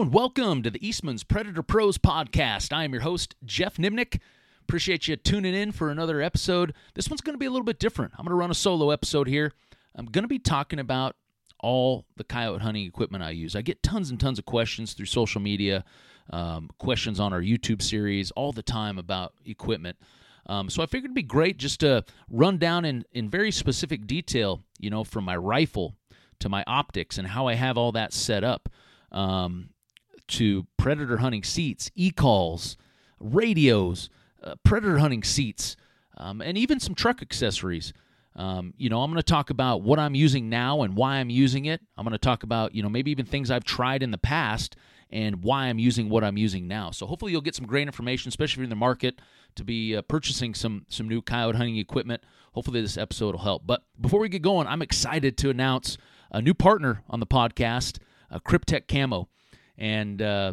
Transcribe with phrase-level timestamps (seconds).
[0.00, 2.72] And welcome to the Eastman's Predator Pros podcast.
[2.72, 4.18] I am your host, Geoff Nimnick.
[4.62, 6.72] Appreciate you tuning in for another episode.
[6.94, 8.14] This one's going to be a little bit different.
[8.16, 9.52] I'm going to run a solo episode here.
[9.94, 11.16] I'm going to be talking about
[11.58, 13.54] all the coyote hunting equipment I use.
[13.54, 15.84] I get tons and tons of questions through social media,
[16.30, 19.98] um, questions on our YouTube series all the time about equipment.
[20.46, 24.06] Um, so I figured it'd be great just to run down in, in very specific
[24.06, 25.94] detail, you know, from my rifle
[26.38, 28.70] to my optics and how I have all that set up
[29.12, 29.68] um,
[30.30, 32.76] to predator hunting seats, e-calls,
[33.18, 34.08] radios,
[34.42, 35.76] uh, predator hunting seats,
[36.16, 37.92] um, and even some truck accessories.
[38.36, 41.30] Um, you know, I'm going to talk about what I'm using now and why I'm
[41.30, 41.80] using it.
[41.96, 44.76] I'm going to talk about, you know, maybe even things I've tried in the past
[45.10, 46.92] and why I'm using what I'm using now.
[46.92, 49.20] So hopefully you'll get some great information, especially if you're in the market
[49.56, 52.22] to be uh, purchasing some some new coyote hunting equipment.
[52.52, 53.66] Hopefully this episode will help.
[53.66, 55.98] But before we get going, I'm excited to announce
[56.30, 57.98] a new partner on the podcast,
[58.30, 59.28] uh, Kryptek Camo,
[59.80, 60.52] and uh,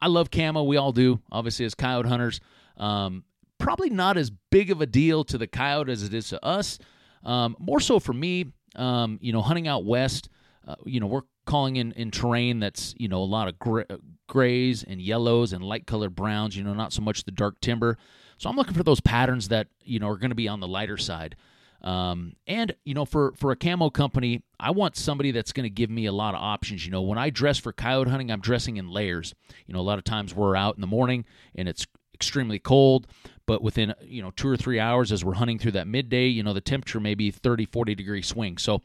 [0.00, 0.64] I love camo.
[0.64, 2.40] We all do, obviously, as coyote hunters.
[2.76, 3.24] Um,
[3.58, 6.78] probably not as big of a deal to the coyote as it is to us.
[7.22, 10.28] Um, more so for me, um, you know, hunting out west,
[10.66, 13.84] uh, you know, we're calling in, in terrain that's, you know, a lot of gray,
[14.28, 17.98] grays and yellows and light colored browns, you know, not so much the dark timber.
[18.38, 20.68] So I'm looking for those patterns that, you know, are going to be on the
[20.68, 21.36] lighter side.
[21.82, 25.70] Um, and you know, for for a camo company, I want somebody that's going to
[25.70, 26.84] give me a lot of options.
[26.84, 29.34] You know, when I dress for coyote hunting, I'm dressing in layers.
[29.66, 33.06] You know, a lot of times we're out in the morning and it's extremely cold,
[33.46, 36.42] but within you know two or three hours as we're hunting through that midday, you
[36.42, 38.58] know, the temperature may be 30, 40 degree swing.
[38.58, 38.82] So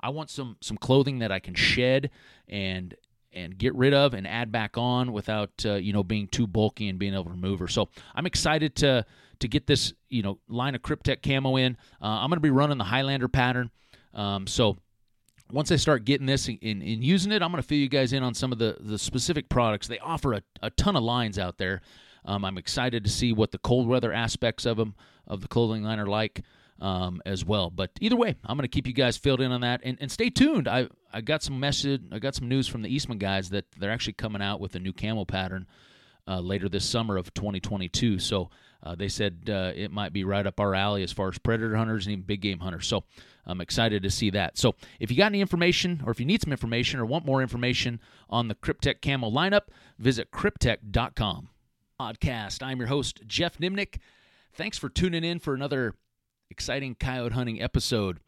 [0.00, 2.10] I want some some clothing that I can shed
[2.48, 2.94] and
[3.32, 6.88] and get rid of and add back on without uh, you know being too bulky
[6.88, 7.68] and being able to remove her.
[7.68, 9.04] So I'm excited to
[9.40, 11.76] to get this you know line of Kryptek camo in.
[12.00, 13.70] Uh, I'm going to be running the Highlander pattern.
[14.14, 14.76] Um, so
[15.52, 18.12] once I start getting this and, and, using it, I'm going to fill you guys
[18.12, 19.86] in on some of the, the specific products.
[19.86, 21.80] They offer a, a ton of lines out there.
[22.24, 24.94] Um, I'm excited to see what the cold weather aspects of them
[25.26, 26.42] of the clothing line are like
[26.80, 27.70] um, as well.
[27.70, 30.10] But either way, I'm going to keep you guys filled in on that, and, and
[30.10, 30.68] stay tuned.
[30.68, 33.90] I I got some message, I got some news from the Eastman guys that they're
[33.90, 35.66] actually coming out with a new camo pattern
[36.26, 38.18] uh, later this summer of 2022.
[38.18, 38.50] So
[38.82, 41.76] uh, they said uh, it might be right up our alley as far as predator
[41.76, 42.86] hunters and even big game hunters.
[42.86, 43.04] So
[43.44, 44.56] I'm excited to see that.
[44.56, 47.42] So if you got any information, or if you need some information, or want more
[47.42, 48.00] information
[48.30, 49.62] on the Kryptek camo lineup,
[49.98, 51.48] visit kryptek.com.
[52.00, 52.62] Podcast.
[52.62, 53.98] I'm your host Geoff Nimnick.
[54.54, 55.94] Thanks for tuning in for another
[56.48, 58.20] exciting coyote hunting episode.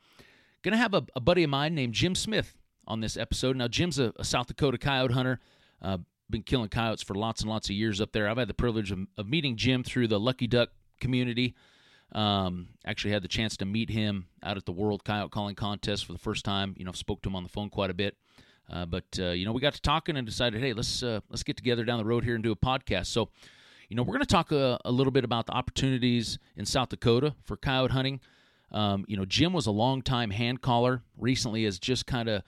[0.64, 2.56] To have a, a, buddy of mine named Jim Smith
[2.86, 3.56] on this episode.
[3.56, 5.40] Now, Jim's a, a South Dakota coyote hunter.
[5.80, 5.98] Uh,
[6.30, 8.28] been killing coyotes for lots and lots of years up there.
[8.28, 10.70] I've had the privilege of, of meeting Jim through the Lucky Duck
[11.00, 11.54] community.
[12.12, 16.04] Um, actually had the chance to meet him out at the World Coyote Calling Contest
[16.04, 16.74] for the first time.
[16.76, 18.16] You know, spoke to him on the phone quite a bit.
[18.68, 21.42] Uh, but uh, you know, we got to talking and decided, hey, let's uh, let's
[21.42, 23.06] get together down the road here and do a podcast.
[23.06, 23.28] So
[23.90, 26.90] you know, we're going to talk a, a, little bit about the opportunities in South
[26.90, 28.20] Dakota for coyote hunting.
[28.70, 31.02] Um, you know, Jim was a longtime hand caller.
[31.18, 32.42] Recently, has just kind of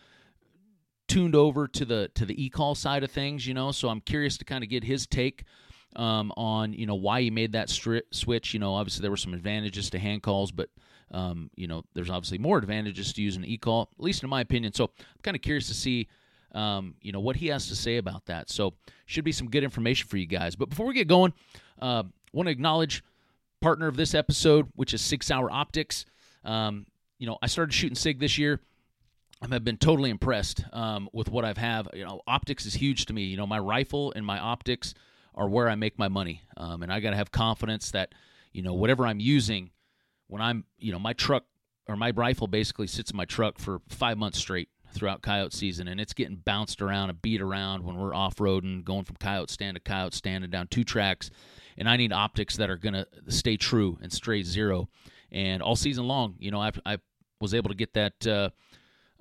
[1.13, 3.47] tuned over to the to the e-call side of things.
[3.47, 5.45] You know, so I'm curious to kind of get his take
[5.97, 8.55] um, on you know why he made that stri- switch.
[8.55, 10.69] You know, obviously there were some advantages to hand calls, but
[11.11, 14.73] um, you know, there's obviously more advantages to using e-call, at least in my opinion.
[14.73, 16.09] So I'm kind of curious to see
[16.55, 18.51] um, you know, what he has to say about that.
[18.51, 18.75] So
[19.07, 20.57] should be some good information for you guys.
[20.57, 21.33] But before we get going,
[21.81, 23.03] uh, want to acknowledge
[23.61, 26.05] partner of this episode, which is Sig Sauer Optics.
[26.45, 26.87] Um,
[27.19, 28.61] you know, I started shooting Sig this year.
[29.51, 31.89] I've been totally impressed um, with what I've have.
[31.95, 33.25] You know, optics is huge to me.
[33.25, 34.95] You know, my rifle and my optics
[35.35, 38.15] are where I make my money, um, and I got to have confidence that
[38.53, 39.71] you know whatever I'm using
[40.29, 41.45] when I'm you know my truck
[41.89, 45.89] or my rifle basically sits in my truck for five months straight throughout coyote season,
[45.89, 49.51] and it's getting bounced around and beat around when we're off roading, going from coyote
[49.51, 51.31] stand to coyote stand and down two tracks.
[51.79, 54.89] And I need optics that are to stay true and straight zero.
[55.31, 56.99] And all season long, you know, I, I
[57.41, 58.51] was able to get that uh,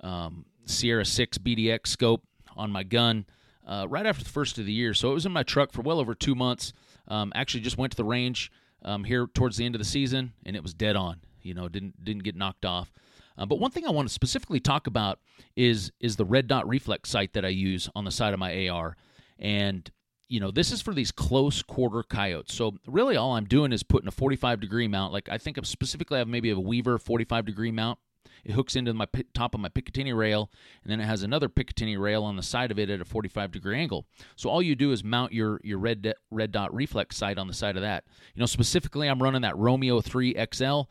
[0.02, 2.22] um, Sierra 6 BDX scope
[2.56, 3.26] on my gun
[3.66, 4.94] uh, right after the first of the year.
[4.94, 6.72] So it was in my truck for well over two months.
[7.08, 8.50] Um, actually, just went to the range
[8.84, 11.20] um, here towards the end of the season, and it was dead on.
[11.42, 12.92] You know, didn't didn't get knocked off.
[13.36, 15.18] Uh, but one thing I want to specifically talk about
[15.56, 18.68] is is the red dot reflex sight that I use on the side of my
[18.68, 18.96] AR,
[19.38, 19.90] and
[20.28, 22.54] you know this is for these close quarter coyotes.
[22.54, 25.12] So really, all I'm doing is putting a 45 degree mount.
[25.12, 27.98] Like I think of specifically, I have maybe a Weaver 45 degree mount.
[28.44, 30.50] It hooks into my top of my Picatinny rail,
[30.82, 33.52] and then it has another Picatinny rail on the side of it at a 45
[33.52, 34.06] degree angle.
[34.36, 37.46] So all you do is mount your your red de- red dot reflex sight on
[37.46, 38.04] the side of that.
[38.34, 40.82] You know, specifically, I'm running that Romeo 3 XL.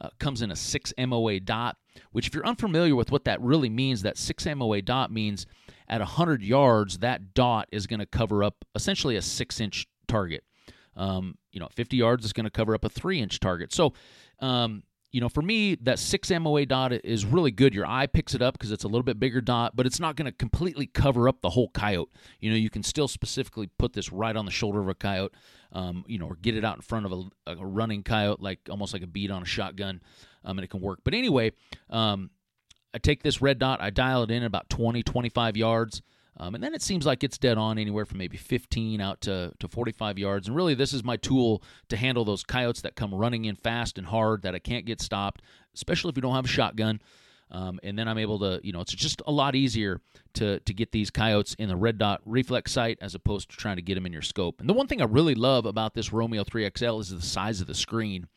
[0.00, 1.76] Uh, comes in a 6 MOA dot.
[2.12, 5.44] which, if you're unfamiliar with what that really means, that six MOA dot means
[5.88, 10.44] at 100 yards, that dot is going to cover up essentially a six inch target.
[10.96, 13.72] Um, you know, 50 yards is going to cover up a three inch target.
[13.72, 13.92] So,
[14.40, 17.74] um, you know, for me, that six MOA dot is really good.
[17.74, 20.16] Your eye picks it up because it's a little bit bigger dot, but it's not
[20.16, 22.10] going to completely cover up the whole coyote.
[22.40, 25.32] You know, you can still specifically put this right on the shoulder of a coyote,
[25.72, 28.60] um, you know, or get it out in front of a, a, running coyote, like
[28.68, 30.02] almost like a bead on a shotgun,
[30.44, 31.00] um, and it can work.
[31.04, 31.52] But anyway,
[31.88, 32.30] um,
[32.92, 36.02] I take this red dot, I dial it in about 20, 25 yards.
[36.38, 39.52] Um, and then it seems like it's dead on anywhere from maybe 15 out to,
[39.58, 40.46] to 45 yards.
[40.46, 43.98] And really, this is my tool to handle those coyotes that come running in fast
[43.98, 45.42] and hard that I can't get stopped,
[45.74, 47.00] especially if you don't have a shotgun.
[47.50, 50.00] Um, and then I'm able to, you know, it's just a lot easier
[50.34, 53.76] to to get these coyotes in the red dot reflex sight as opposed to trying
[53.76, 54.60] to get them in your scope.
[54.60, 57.66] And the one thing I really love about this Romeo 3XL is the size of
[57.66, 58.28] the screen.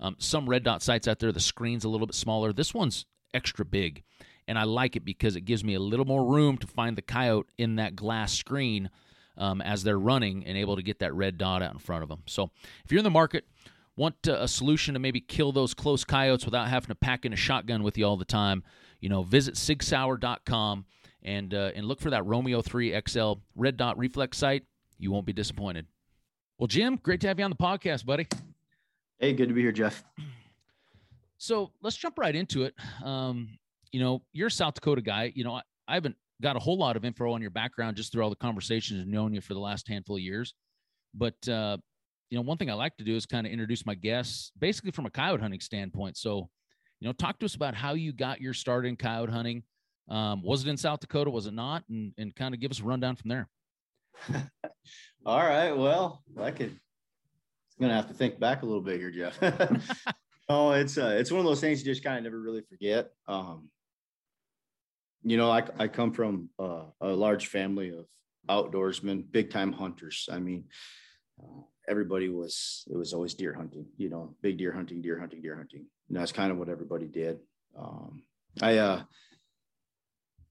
[0.00, 2.52] Um, some red dot sights out there, the screen's a little bit smaller.
[2.52, 4.02] This one's extra big
[4.48, 7.02] and I like it because it gives me a little more room to find the
[7.02, 8.90] coyote in that glass screen
[9.36, 12.08] um, as they're running and able to get that red dot out in front of
[12.08, 12.22] them.
[12.26, 12.50] So
[12.84, 13.44] if you're in the market,
[13.94, 17.36] want a solution to maybe kill those close coyotes without having to pack in a
[17.36, 18.64] shotgun with you all the time,
[19.00, 20.86] you know, visit sigsauer.com
[21.22, 24.64] and uh, and look for that Romeo 3 XL red dot reflex sight.
[24.98, 25.86] You won't be disappointed.
[26.58, 28.26] Well, Jim, great to have you on the podcast, buddy.
[29.18, 30.02] Hey, good to be here, Geoff.
[31.36, 32.74] So let's jump right into it.
[33.04, 33.57] Um,
[33.92, 35.32] you know, you're a South Dakota guy.
[35.34, 38.12] You know, I, I haven't got a whole lot of info on your background just
[38.12, 40.54] through all the conversations and knowing you for the last handful of years.
[41.14, 41.78] But uh,
[42.30, 44.90] you know, one thing I like to do is kind of introduce my guests, basically
[44.90, 46.16] from a coyote hunting standpoint.
[46.16, 46.48] So,
[47.00, 49.62] you know, talk to us about how you got your start in coyote hunting.
[50.08, 51.30] Um, was it in South Dakota?
[51.30, 51.84] Was it not?
[51.88, 53.48] And and kind of give us a rundown from there.
[55.26, 55.72] all right.
[55.72, 56.70] Well, I could.
[56.70, 59.38] I'm gonna have to think back a little bit here, Geoff.
[60.48, 63.10] oh, it's uh, it's one of those things you just kind of never really forget.
[63.26, 63.70] Um,
[65.22, 68.06] you know, I, I come from uh, a large family of
[68.48, 70.28] outdoorsmen, big time hunters.
[70.30, 70.64] I mean,
[71.40, 75.42] uh, everybody was, it was always deer hunting, you know, big deer hunting, deer hunting,
[75.42, 75.86] deer hunting.
[76.08, 77.38] And that's kind of what everybody did.
[77.76, 78.22] Um,
[78.62, 79.02] I, uh,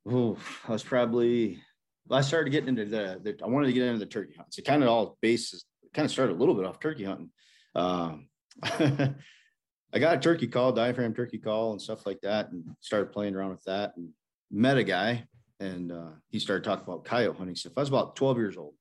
[0.10, 0.38] oh,
[0.68, 1.62] I was probably,
[2.10, 4.58] I started getting into the, the, I wanted to get into the turkey hunts.
[4.58, 7.32] It kind of all bases, kind of started a little bit off turkey hunting.
[7.76, 8.28] Um,
[8.64, 13.36] I got a turkey call, diaphragm turkey call, and stuff like that, and started playing
[13.36, 13.94] around with that.
[13.96, 14.10] And
[14.52, 15.28] met a guy
[15.60, 17.74] and uh, he started talking about coyote hunting stuff.
[17.78, 18.74] I was about 12 years old.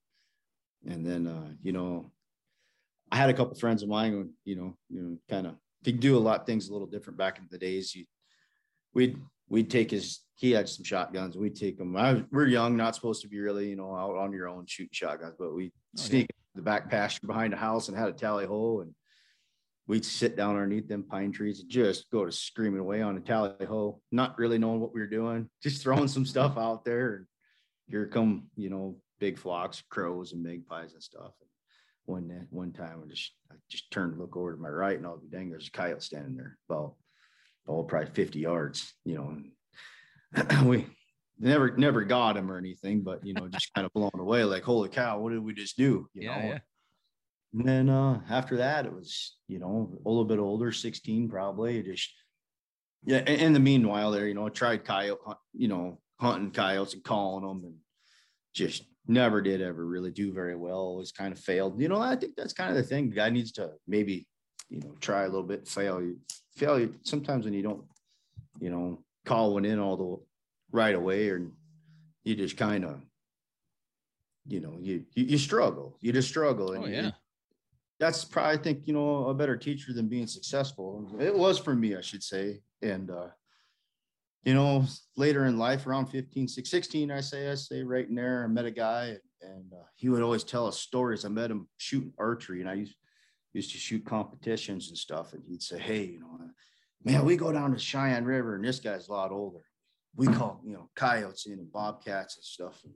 [0.85, 2.11] And then, uh, you know,
[3.11, 5.99] I had a couple friends of mine who, you know, you know, kind of could
[5.99, 7.95] do a lot of things a little different back in the days.
[7.95, 8.05] You,
[8.93, 9.17] we'd,
[9.49, 11.35] we'd take his, he had some shotguns.
[11.35, 11.95] We'd take them.
[11.95, 14.89] I, we're young, not supposed to be really, you know, out on your own shooting
[14.91, 16.51] shotguns, but we oh, sneak yeah.
[16.55, 18.93] the back pasture behind the house and had a tally ho and
[19.87, 23.21] we'd sit down underneath them pine trees and just go to screaming away on a
[23.21, 27.15] tally ho, not really knowing what we were doing, just throwing some stuff out there.
[27.15, 27.25] And
[27.87, 31.31] here come, you know, big flocks, crows and magpies and stuff.
[31.39, 31.49] And
[32.05, 35.05] one one time I just I just turned to look over to my right and
[35.05, 36.95] I'll be dang, there's a coyote standing there about
[37.67, 39.37] oh probably 50 yards, you know.
[40.33, 40.85] And we
[41.39, 44.63] never never got him or anything, but you know, just kind of blown away, like,
[44.63, 46.09] holy cow, what did we just do?
[46.13, 46.59] You yeah, know, yeah.
[47.57, 51.81] And then uh, after that, it was, you know, a little bit older, 16 probably.
[51.81, 52.13] Just,
[53.03, 53.19] yeah.
[53.19, 55.19] In the meanwhile, there, you know, I tried coyote,
[55.53, 57.75] you know, hunting coyotes and calling them and
[58.53, 60.77] just never did ever really do very well.
[60.77, 61.81] Always kind of failed.
[61.81, 63.09] You know, I think that's kind of the thing.
[63.09, 64.27] guy needs to maybe,
[64.69, 65.99] you know, try a little bit, fail.
[65.99, 66.19] You
[66.55, 67.81] fail sometimes when you don't,
[68.59, 71.49] you know, call one in all the right away or
[72.23, 73.01] you just kind of,
[74.45, 75.97] you know, you, you, you struggle.
[76.01, 76.73] You just struggle.
[76.73, 77.11] And, oh, yeah
[77.99, 81.07] that's probably I think you know a better teacher than being successful.
[81.19, 82.61] It was for me, I should say.
[82.81, 83.27] And uh,
[84.43, 84.85] you know,
[85.15, 88.65] later in life, around 15, 16, I say, I say right in there, I met
[88.65, 91.25] a guy and uh, he would always tell us stories.
[91.25, 92.95] I met him shooting archery and I used,
[93.53, 95.33] used to shoot competitions and stuff.
[95.33, 96.39] And he'd say, Hey, you know,
[97.03, 99.63] man, we go down to Cheyenne River and this guy's a lot older.
[100.15, 102.81] We call, you know, coyotes in and bobcats and stuff.
[102.83, 102.93] And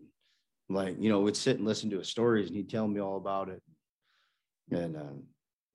[0.75, 3.17] like, you know, we'd sit and listen to his stories and he'd tell me all
[3.17, 3.62] about it
[4.71, 5.23] and um,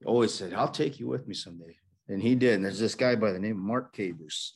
[0.05, 1.75] always said, "I'll take you with me someday."
[2.09, 2.55] And he did.
[2.55, 4.53] And there's this guy by the name of Mark Cabers,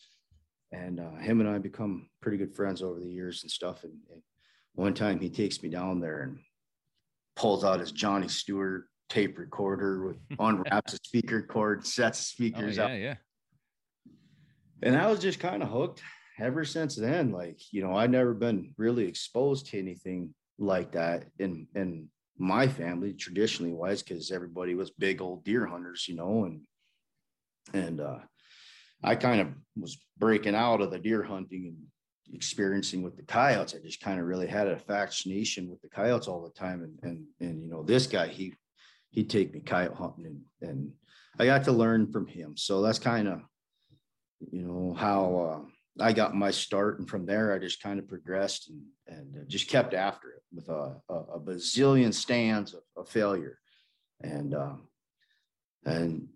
[0.71, 3.83] and uh, him and I become pretty good friends over the years and stuff.
[3.83, 4.21] And, and,
[4.73, 6.39] one time he takes me down there and
[7.35, 12.79] pulls out his Johnny Stewart tape recorder with unwraps a speaker cord, sets oh, speakers
[12.79, 12.99] oh, yeah, up.
[12.99, 13.15] Yeah,
[14.81, 16.01] And I was just kind of hooked
[16.39, 17.31] ever since then.
[17.31, 22.07] Like, you know, I'd never been really exposed to anything like that in in
[22.41, 26.61] my family traditionally wise because everybody was big old deer hunters you know and
[27.73, 28.19] and uh
[29.03, 33.73] I kind of was breaking out of the deer hunting and experiencing with the coyotes.
[33.75, 36.83] I just kind of really had a fascination with the coyotes all the time.
[36.83, 38.53] And and and you know, this guy, he
[39.09, 40.91] he'd take me coyote hunting and and
[41.39, 42.55] I got to learn from him.
[42.57, 43.41] So that's kind of
[44.51, 48.07] you know how uh, I got my start, and from there I just kind of
[48.07, 53.09] progressed and and just kept after it with a, a, a bazillion stands of, of
[53.09, 53.57] failure,
[54.21, 54.87] and um,
[55.85, 56.29] and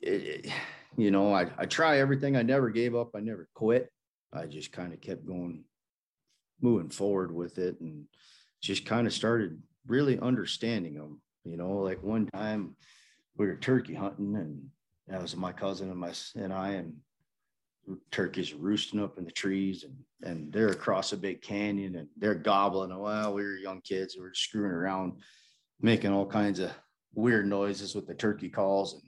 [0.00, 0.52] it, it,
[0.96, 2.36] you know I I try everything.
[2.36, 3.10] I never gave up.
[3.14, 3.90] I never quit.
[4.32, 5.64] I just kind of kept going,
[6.60, 8.04] moving forward with it, and
[8.60, 11.22] just kind of started really understanding them.
[11.44, 12.76] You know, like one time
[13.38, 14.66] we were turkey hunting, and
[15.06, 16.96] that was my cousin and my and I, and
[18.10, 22.34] turkeys roosting up in the trees and and they're across a big canyon and they're
[22.34, 22.96] gobbling.
[22.96, 25.20] Well, we were young kids, we were screwing around,
[25.80, 26.72] making all kinds of
[27.14, 28.94] weird noises with the turkey calls.
[28.94, 29.02] And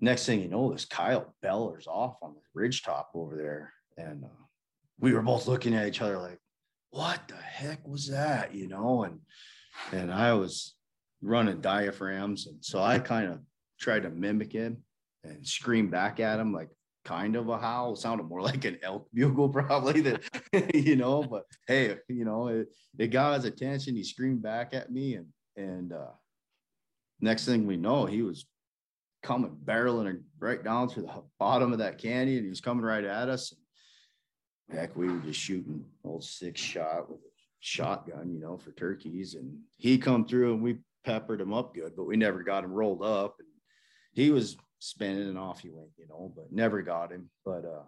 [0.00, 3.72] next thing you know, this Kyle bellers off on the ridge top over there.
[3.96, 4.44] And uh,
[5.00, 6.38] we were both looking at each other like,
[6.90, 8.54] what the heck was that?
[8.54, 9.20] You know, and
[9.92, 10.74] and I was
[11.22, 12.46] running diaphragms.
[12.46, 13.40] And so I kind of
[13.80, 14.78] tried to mimic him
[15.24, 16.68] and scream back at him like
[17.04, 17.92] kind of a howl.
[17.94, 20.22] It sounded more like an elk bugle, probably that,
[20.74, 23.96] you know, but hey, you know, it, it got his attention.
[23.96, 25.26] He screamed back at me and
[25.56, 26.12] and uh
[27.20, 28.46] next thing we know, he was
[29.22, 32.44] coming barreling right down through the bottom of that canyon.
[32.44, 33.54] He was coming right at us.
[34.70, 39.34] Heck, we were just shooting old six shot with a shotgun, you know, for turkeys.
[39.34, 42.72] And he come through and we peppered him up good, but we never got him
[42.72, 43.36] rolled up.
[43.38, 43.48] And
[44.12, 47.30] he was spinning and off he went, you know, but never got him.
[47.44, 47.84] But uh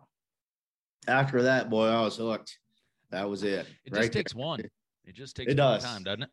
[1.08, 2.58] after that, boy, I was hooked.
[3.10, 3.66] That was it.
[3.84, 4.60] It right just takes one.
[5.04, 5.82] It just takes it does.
[5.82, 6.30] time, doesn't it?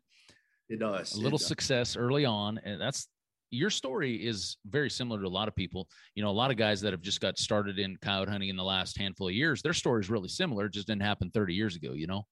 [0.68, 1.14] It does.
[1.14, 1.46] A little does.
[1.46, 2.60] success early on.
[2.64, 3.08] And that's
[3.50, 5.88] your story is very similar to a lot of people.
[6.14, 8.56] You know, a lot of guys that have just got started in coyote hunting in
[8.56, 10.66] the last handful of years, their story is really similar.
[10.66, 12.22] It just didn't happen 30 years ago, you know?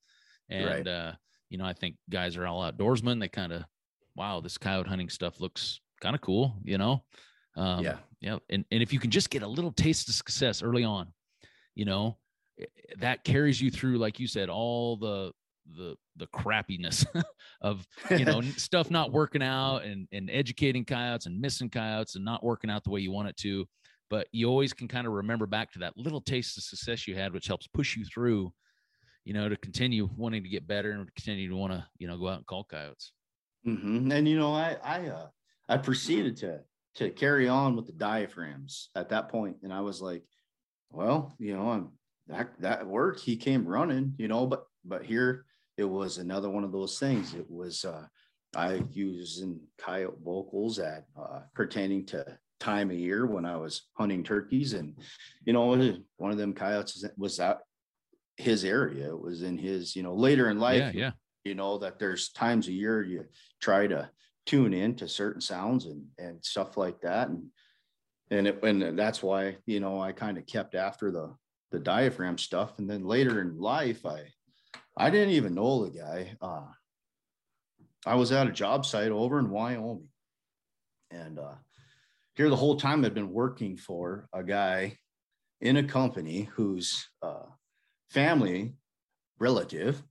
[0.49, 0.87] And, right.
[0.87, 1.13] uh,
[1.51, 3.21] you know, I think guys are all outdoorsmen.
[3.21, 3.65] They kind of,
[4.15, 7.03] wow, this coyote hunting stuff looks kind of cool, you know?
[7.57, 7.97] Um, yeah.
[8.21, 8.39] Yeah.
[8.51, 11.13] And, and if you can just get a little taste of success early on,
[11.75, 12.19] you know,
[12.61, 15.33] eh, eh, that carries you through, like you said, all the,
[15.77, 17.07] the, the crappiness
[17.61, 22.25] of, you know, stuff not working out and, and educating coyotes and missing coyotes and
[22.25, 23.67] not working out the way you want it to.
[24.11, 27.15] But you always can kind of remember back to that little taste of success you
[27.15, 28.51] had, which helps push you through,
[29.25, 32.17] you know, to continue wanting to get better and continue to want to, you know,
[32.17, 33.13] go out and call coyotes.
[33.67, 34.11] Mm-hmm.
[34.11, 35.27] And, you know, I, I, uh,
[35.69, 36.61] I proceeded to
[36.99, 39.57] to carry on with the diaphragms at that point.
[39.63, 40.25] And I was like,
[40.91, 41.91] well, you know, I'm
[42.27, 43.21] that that worked.
[43.21, 45.45] He came running, you know, but but here
[45.77, 47.35] it was another one of those things.
[47.35, 48.05] It was uh
[48.57, 52.25] I using coyote vocals at uh, pertaining to
[52.59, 54.95] time of year when I was hunting turkeys, and
[55.45, 55.67] you know,
[56.17, 57.59] one of them coyotes was out
[58.39, 59.11] his area.
[59.11, 60.95] It was in his, you know, later in life.
[60.95, 61.11] Yeah, yeah.
[61.45, 63.27] You know that there's times a year you
[63.61, 64.11] try to
[64.49, 67.29] tune in to certain sounds and and stuff like that.
[67.29, 67.49] And
[68.31, 71.35] and it, and that's why you know I kind of kept after the
[71.71, 72.79] the diaphragm stuff.
[72.79, 74.25] And then later in life I
[74.97, 76.67] I didn't even know the guy uh
[78.07, 80.09] I was at a job site over in Wyoming.
[81.11, 81.57] And uh
[82.35, 84.97] here the whole time I'd been working for a guy
[85.61, 87.47] in a company whose uh
[88.11, 88.75] family
[89.39, 90.03] relative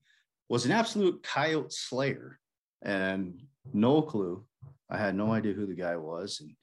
[0.48, 2.39] was an absolute coyote slayer.
[2.84, 3.41] And
[3.74, 4.43] no clue.
[4.89, 6.55] I had no idea who the guy was, and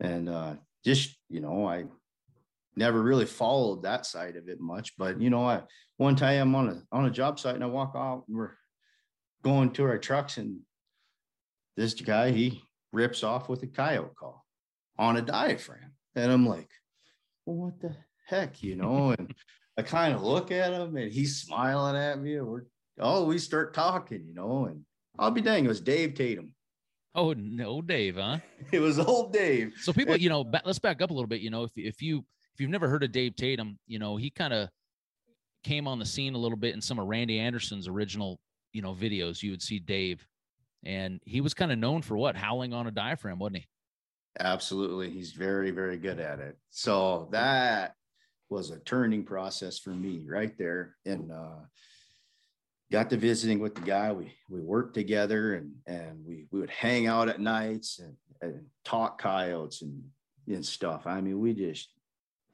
[0.00, 1.84] and uh, just you know, I
[2.76, 4.96] never really followed that side of it much.
[4.96, 5.62] But you know, I
[5.96, 8.52] one time I'm on a on a job site and I walk out and we're
[9.42, 10.60] going to our trucks, and
[11.76, 12.62] this guy he
[12.92, 14.44] rips off with a coyote call
[14.98, 16.68] on a diaphragm, and I'm like,
[17.44, 19.14] well, what the heck, you know?
[19.18, 19.34] And
[19.78, 22.62] I kind of look at him, and he's smiling at me, and we're
[22.98, 24.82] oh, we start talking, you know, and
[25.18, 26.52] I'll be dang, it was Dave Tatum.
[27.14, 28.38] Oh no, Dave, huh?
[28.72, 29.74] it was old Dave.
[29.80, 31.40] So people, you know, ba- let's back up a little bit.
[31.40, 34.30] You know, if if you if you've never heard of Dave Tatum, you know, he
[34.30, 34.68] kind of
[35.64, 38.38] came on the scene a little bit in some of Randy Anderson's original,
[38.72, 39.42] you know, videos.
[39.42, 40.26] You would see Dave,
[40.84, 43.66] and he was kind of known for what howling on a diaphragm, wasn't he?
[44.38, 46.58] Absolutely, he's very very good at it.
[46.70, 47.94] So that
[48.50, 51.64] was a turning process for me right there, and uh,
[52.90, 54.12] got to visiting with the guy.
[54.12, 58.66] We we worked together and and we we would hang out at nights and, and
[58.84, 60.02] talk coyotes and
[60.48, 61.06] and stuff.
[61.06, 61.88] I mean, we just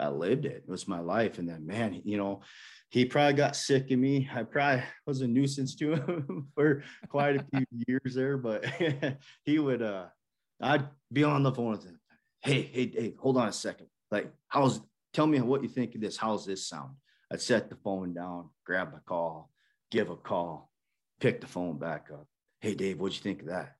[0.00, 0.64] I lived it.
[0.66, 1.38] It was my life.
[1.38, 2.42] And then man, you know,
[2.88, 4.28] he probably got sick of me.
[4.34, 8.64] I probably was a nuisance to him for quite a few years there, but
[9.44, 10.06] he would uh
[10.60, 11.98] I'd be on the phone with him.
[12.40, 13.88] Hey, hey, hey, hold on a second.
[14.10, 14.80] Like, how's
[15.12, 16.16] tell me what you think of this.
[16.16, 16.94] How's this sound?
[17.30, 19.50] I'd set the phone down, grab a call,
[19.92, 20.70] give a call,
[21.20, 22.26] pick the phone back up.
[22.60, 23.74] Hey, Dave, what'd you think of that?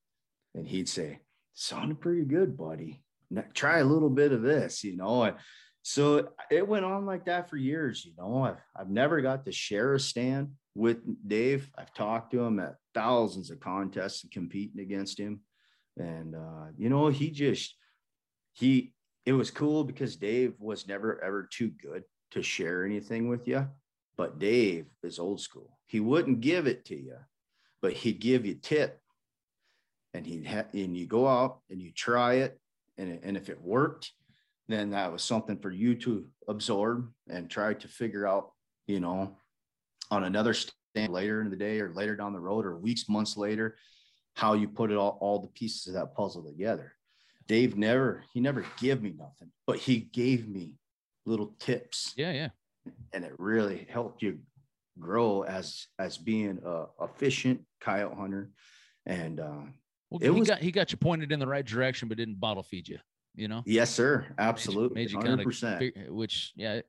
[0.55, 1.21] And he'd say,
[1.55, 3.03] sounded pretty good, buddy.
[3.31, 5.23] Now, try a little bit of this, you know.
[5.23, 5.37] And
[5.81, 8.43] so it went on like that for years, you know.
[8.43, 11.71] I've, I've never got to share a stand with Dave.
[11.79, 15.41] I've talked to him at thousands of contests and competing against him.
[15.97, 17.75] And, uh, you know, he just,
[18.53, 18.93] he,
[19.25, 23.67] it was cool because Dave was never ever too good to share anything with you.
[24.17, 25.79] But Dave is old school.
[25.87, 27.17] He wouldn't give it to you,
[27.81, 29.01] but he'd give you tip.
[30.15, 32.59] And he'd ha- and you go out and you try it.
[32.99, 34.13] And, and if it worked,
[34.69, 38.53] then that was something for you to absorb and try to figure out,
[38.87, 39.37] you know,
[40.11, 43.37] on another stand later in the day or later down the road or weeks, months
[43.37, 43.77] later,
[44.35, 46.93] how you put it all, all the pieces of that puzzle together.
[47.49, 50.75] Dave never, he never gave me nothing, but he gave me
[51.27, 52.13] little tips.
[52.17, 52.49] Yeah, yeah.
[53.13, 54.39] And it really helped you
[54.99, 58.51] grow as as being a efficient coyote hunter.
[59.07, 59.65] And uh
[60.11, 62.39] well, it he was, got he got you pointed in the right direction, but didn't
[62.39, 62.99] bottle feed you.
[63.35, 63.63] You know.
[63.65, 64.27] Yes, sir.
[64.39, 64.95] Absolutely.
[64.95, 65.61] Made you, made you 100%.
[65.79, 66.81] kind of, which yeah,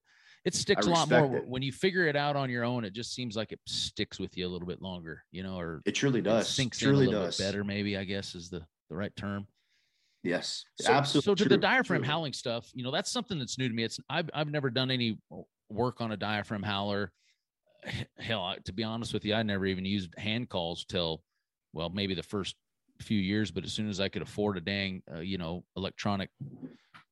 [0.44, 1.48] it sticks I a lot more it.
[1.48, 2.84] when you figure it out on your own.
[2.84, 5.82] It just seems like it sticks with you a little bit longer, you know, or
[5.86, 6.50] it truly it does.
[6.50, 7.38] sinks truly in a little does.
[7.38, 7.64] bit better.
[7.64, 9.48] Maybe I guess is the the right term.
[10.24, 10.64] Yes.
[10.80, 11.32] So, absolutely.
[11.32, 12.08] so to the diaphragm truly.
[12.08, 13.84] howling stuff, you know, that's something that's new to me.
[13.84, 15.18] It's I've I've never done any
[15.70, 17.12] work on a diaphragm howler.
[18.18, 21.22] Hell, to be honest with you, I never even used hand calls till,
[21.74, 22.56] well, maybe the first
[23.02, 23.52] few years.
[23.52, 26.30] But as soon as I could afford a dang, uh, you know, electronic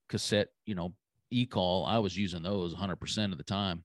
[0.08, 0.94] cassette, you know,
[1.30, 3.84] e-call, I was using those 100% of the time.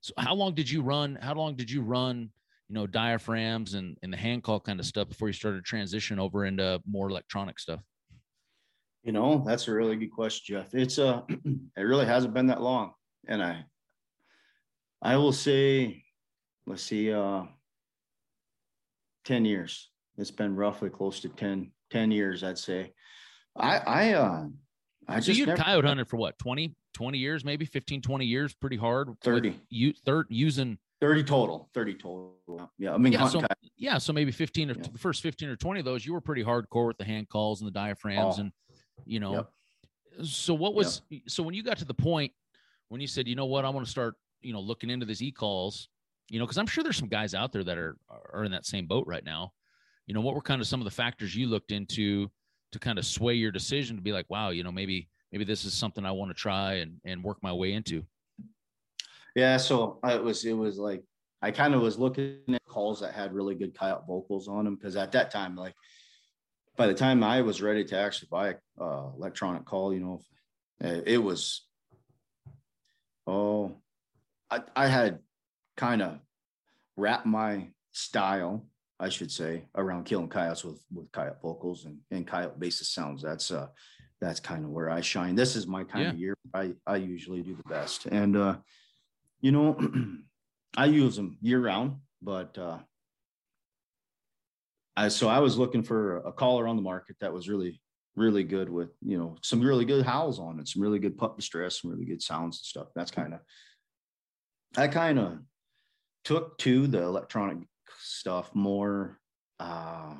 [0.00, 1.16] So how long did you run?
[1.20, 2.30] How long did you run?
[2.68, 5.62] You know, diaphragms and, and the hand call kind of stuff before you started to
[5.62, 7.80] transition over into more electronic stuff.
[9.04, 10.74] You know, that's a really good question, Geoff.
[10.74, 12.92] It's uh it really hasn't been that long.
[13.28, 13.64] And I
[15.02, 16.04] I will say,
[16.66, 17.42] let's see, uh
[19.24, 19.90] 10 years.
[20.18, 22.92] It's been roughly close to 10, 10 years, I'd say.
[23.56, 24.46] I I uh
[25.08, 28.24] I so just you never, coyote hunted for what 20 20 years maybe 15 20
[28.24, 29.58] years pretty hard 30.
[29.68, 31.68] you third using 30 total.
[31.74, 32.36] 30 total.
[32.78, 32.94] Yeah.
[32.94, 33.42] I mean yeah so,
[33.76, 34.82] yeah so maybe 15 or Yeah.
[34.92, 37.60] the first 15 or 20 of those you were pretty hardcore with the hand calls
[37.60, 38.42] and the diaphragms Oh.
[38.42, 38.52] and
[39.04, 39.34] you know
[40.14, 40.26] Yep.
[40.26, 42.32] so what was so when you got to the point
[42.88, 45.22] when you said you know what i'm going to start you know looking into these
[45.22, 45.88] e-calls
[46.28, 47.96] you know because i'm sure there's some guys out there that are
[48.32, 49.52] are in that same boat right now.
[50.06, 52.30] You know what were kind of some of the factors you looked into
[52.72, 55.64] to kind of sway your decision to be like wow you know maybe maybe this
[55.64, 58.04] is something i want to try and and work my way into
[59.34, 61.02] Yeah, so it was it was like
[61.40, 64.76] I kind of was looking at calls that had really good coyote vocals on them
[64.76, 65.74] because at that time, like
[66.76, 70.20] by the time I was ready to actually buy a uh, electronic call, you know,
[70.80, 71.66] it was
[73.26, 73.81] oh,
[74.52, 75.18] I I had
[75.76, 76.18] kind of
[76.96, 78.66] wrapped my style,
[79.00, 83.22] I should say, around killing coyotes with with coyote vocals and and coyote basis sounds.
[83.22, 83.68] That's uh
[84.20, 85.34] that's kind of where I shine.
[85.34, 86.10] This is my kind Yeah.
[86.10, 86.34] of year.
[86.54, 88.56] I I usually do the best, and uh
[89.40, 89.76] you know,
[90.76, 92.78] I use them year round, but uh,
[94.96, 97.80] I so I was looking for a caller on the market that was really,
[98.14, 101.36] really good with you know some really good howls on it, some really good pup
[101.36, 102.88] distress, some really good sounds and stuff.
[102.94, 103.40] That's kind of
[104.76, 105.38] I kind of
[106.24, 107.58] took to the electronic
[108.00, 109.18] stuff more
[109.60, 110.14] uh,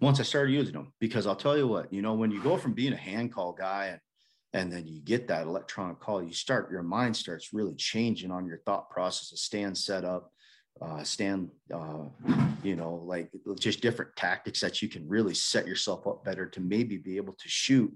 [0.00, 2.56] once I started using them because I'll tell you what, you know, when you go
[2.56, 4.00] from being a hand call guy and
[4.52, 8.46] and then you get that electronic call you start your mind starts really changing on
[8.46, 10.30] your thought process of stand setup
[10.80, 12.04] uh stand uh
[12.62, 16.60] you know like just different tactics that you can really set yourself up better to
[16.60, 17.92] maybe be able to shoot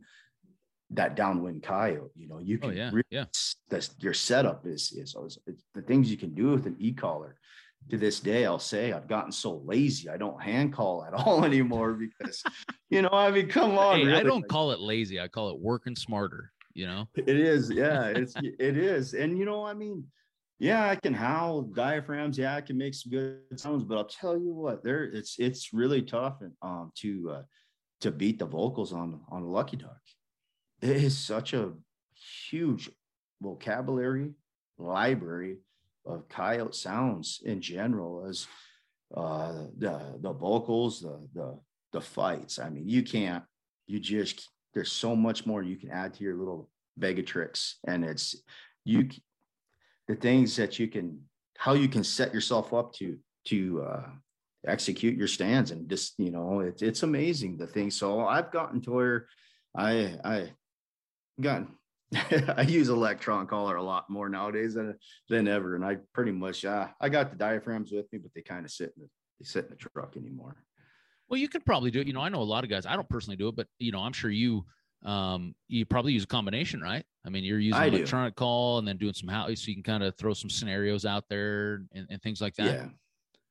[0.91, 3.25] that downwind coyote you know you oh can yeah really, yeah
[3.69, 7.37] that's your setup is is, is it's the things you can do with an e-collar
[7.91, 11.45] to this day i'll say i've gotten so lazy i don't hand call at all
[11.45, 12.43] anymore because
[12.89, 15.59] you know i mean come on hey, i don't call it lazy i call it
[15.59, 19.15] working smarter you know it is, yeah, it's it is.
[19.15, 20.05] And you know, I mean,
[20.59, 24.39] yeah, I can howl diaphragms, yeah, I can make some good sounds, but I'll tell
[24.39, 27.43] you what, there it's it's really tough and um to uh
[28.03, 30.03] to beat the vocals on on a lucky duck.
[30.83, 31.73] It is such a
[32.51, 32.91] huge
[33.41, 34.33] vocabulary
[34.79, 35.59] library
[36.05, 38.47] of coyote sounds in general as
[39.15, 41.59] uh the the vocals, the the
[41.93, 42.59] the fights.
[42.59, 43.45] I mean, you can't
[43.87, 47.79] you just there's so much more you can add to your little bag of tricks
[47.87, 48.37] and it's
[48.85, 49.09] you
[50.09, 51.21] the things that you can
[51.59, 54.09] how you can set yourself up to to uh
[54.67, 58.81] execute your stands and just you know it's it's amazing the thing so i've gotten
[58.81, 59.29] to where
[59.77, 60.51] i i
[61.41, 61.69] gotten
[62.57, 64.95] I use electron collar a lot more nowadays than
[65.29, 68.43] than ever, and I pretty much uh, I got the diaphragms with me, but they
[68.43, 69.09] kind of sit in the
[69.41, 70.57] they sit in the truck anymore.
[71.29, 72.07] Well, you could probably do it.
[72.07, 72.87] You know, I know a lot of guys.
[72.87, 74.65] I don't personally do it, but you know, I'm sure you
[75.05, 77.05] um you probably use a combination, right?
[77.25, 77.97] I mean, you're using I do.
[77.97, 81.05] electronic call and then doing some how so you can kind of throw some scenarios
[81.05, 82.67] out there and, and things like that.
[82.67, 82.89] Yeah,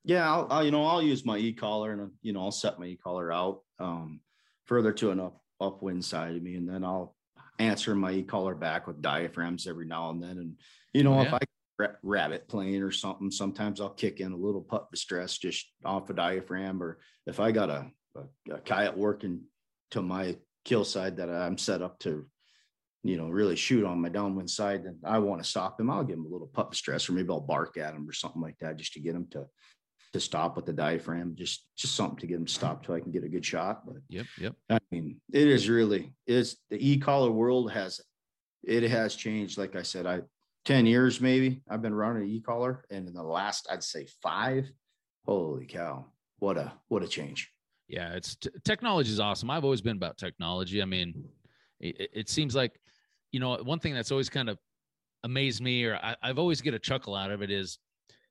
[0.05, 0.31] yeah.
[0.31, 2.85] I'll, I'll you know I'll use my e collar and you know I'll set my
[2.85, 4.21] e collar out um
[4.63, 7.15] further to an up upwind side of me, and then I'll
[7.59, 10.59] answer my e collar back with diaphragms every now and then, and
[10.93, 11.33] you know Oh, if.
[11.33, 11.39] I
[11.77, 16.09] ra- rabbit plane or something, sometimes I'll kick in a little pup distress just off
[16.09, 19.41] a diaphragm, or if I got a, a, a coyote working
[19.91, 22.25] to my kill side that I'm set up to,
[23.03, 26.03] you know, really shoot on my downwind side, and I want to stop him, I'll
[26.03, 28.57] give him a little pup stress, or maybe I'll bark at him or something like
[28.59, 29.45] that, just to get him to
[30.15, 33.11] to stop with the diaphragm, just just something to get them stopped so I can
[33.11, 33.85] get a good shot.
[33.85, 34.25] But Yep.
[34.39, 34.55] Yep.
[34.69, 37.99] I mean, it is really is the e-collar world has
[38.63, 39.57] it has changed.
[39.57, 40.21] Like I said, I
[40.63, 44.71] 10 years maybe I've been running an e-collar, and in the last I'd say five,
[45.25, 46.05] holy cow,
[46.39, 47.51] what a what a change.
[47.89, 49.51] Yeah, it's t- technology is awesome.
[49.51, 50.81] I've always been about technology.
[50.81, 51.25] I mean,
[51.81, 52.79] it, it seems like,
[53.33, 54.57] you know, one thing that's always kind of
[55.23, 57.77] amazed me, or I, I've always get a chuckle out of it, is,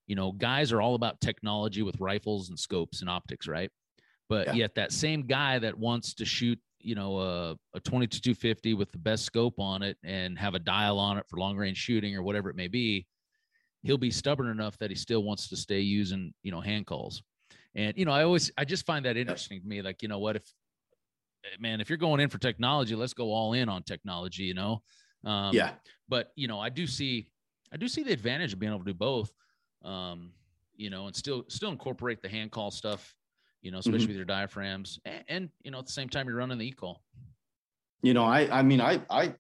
[0.07, 3.71] you know, guys are all about technology with rifles and scopes and optics, right?
[4.29, 4.55] But Yeah.
[4.55, 8.99] yet that same guy that wants to shoot, you know, a, a 22-250 with the
[8.99, 12.23] best scope on it and have a dial on it for long range shooting or
[12.23, 13.07] whatever it may be,
[13.83, 17.23] he'll be stubborn enough that he still wants to stay using, you know, hand calls.
[17.75, 19.83] And you know, I always I just find that interesting to me.
[19.83, 20.45] Like, you know what, if
[21.45, 24.55] eh, man, if you're going in for technology, let's go all in on technology, you
[24.55, 24.83] know.
[25.25, 25.71] Um yeah.
[26.09, 27.31] but you know, I do see
[27.73, 29.33] I do see the advantage of being able to do both.
[29.85, 30.33] Um,
[30.77, 33.15] you know, and still still incorporate the hand call stuff,
[33.63, 34.09] you know, especially Mhm.
[34.09, 34.99] with your diaphragms.
[35.05, 37.03] And, and you know, at the same time you're running the e-call.
[38.03, 39.35] You know, I I mean I I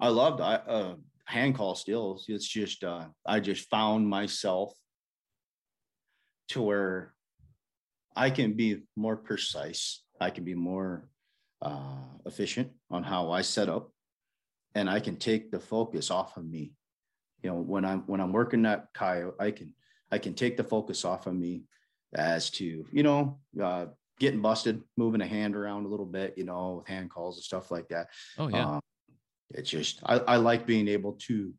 [0.00, 2.24] I loved I uh hand call stills.
[2.28, 4.72] It's just uh I just found myself
[6.48, 7.14] to where
[8.16, 10.02] I can be more precise.
[10.20, 11.08] I can be more
[11.62, 13.92] uh efficient on how I set up
[14.74, 16.72] and I can take the focus off of me.
[17.42, 19.74] You know, when I'm when I'm working that coyote, I can
[20.10, 21.64] I can take the focus off of me
[22.14, 23.86] as to, you know, uh
[24.18, 27.44] getting busted, moving a hand around a little bit, you know, with hand calls and
[27.44, 28.08] stuff like that.
[28.36, 28.66] Oh yeah.
[28.66, 28.80] Um,
[29.50, 31.52] it's just I, I like being able to